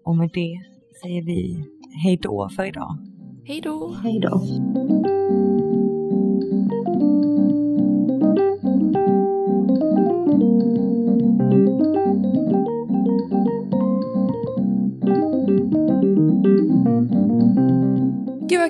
[0.04, 0.60] Och med det
[1.02, 1.64] säger vi
[2.02, 2.98] hej då för idag.
[3.44, 3.94] Hej då!
[4.02, 4.40] Hej då.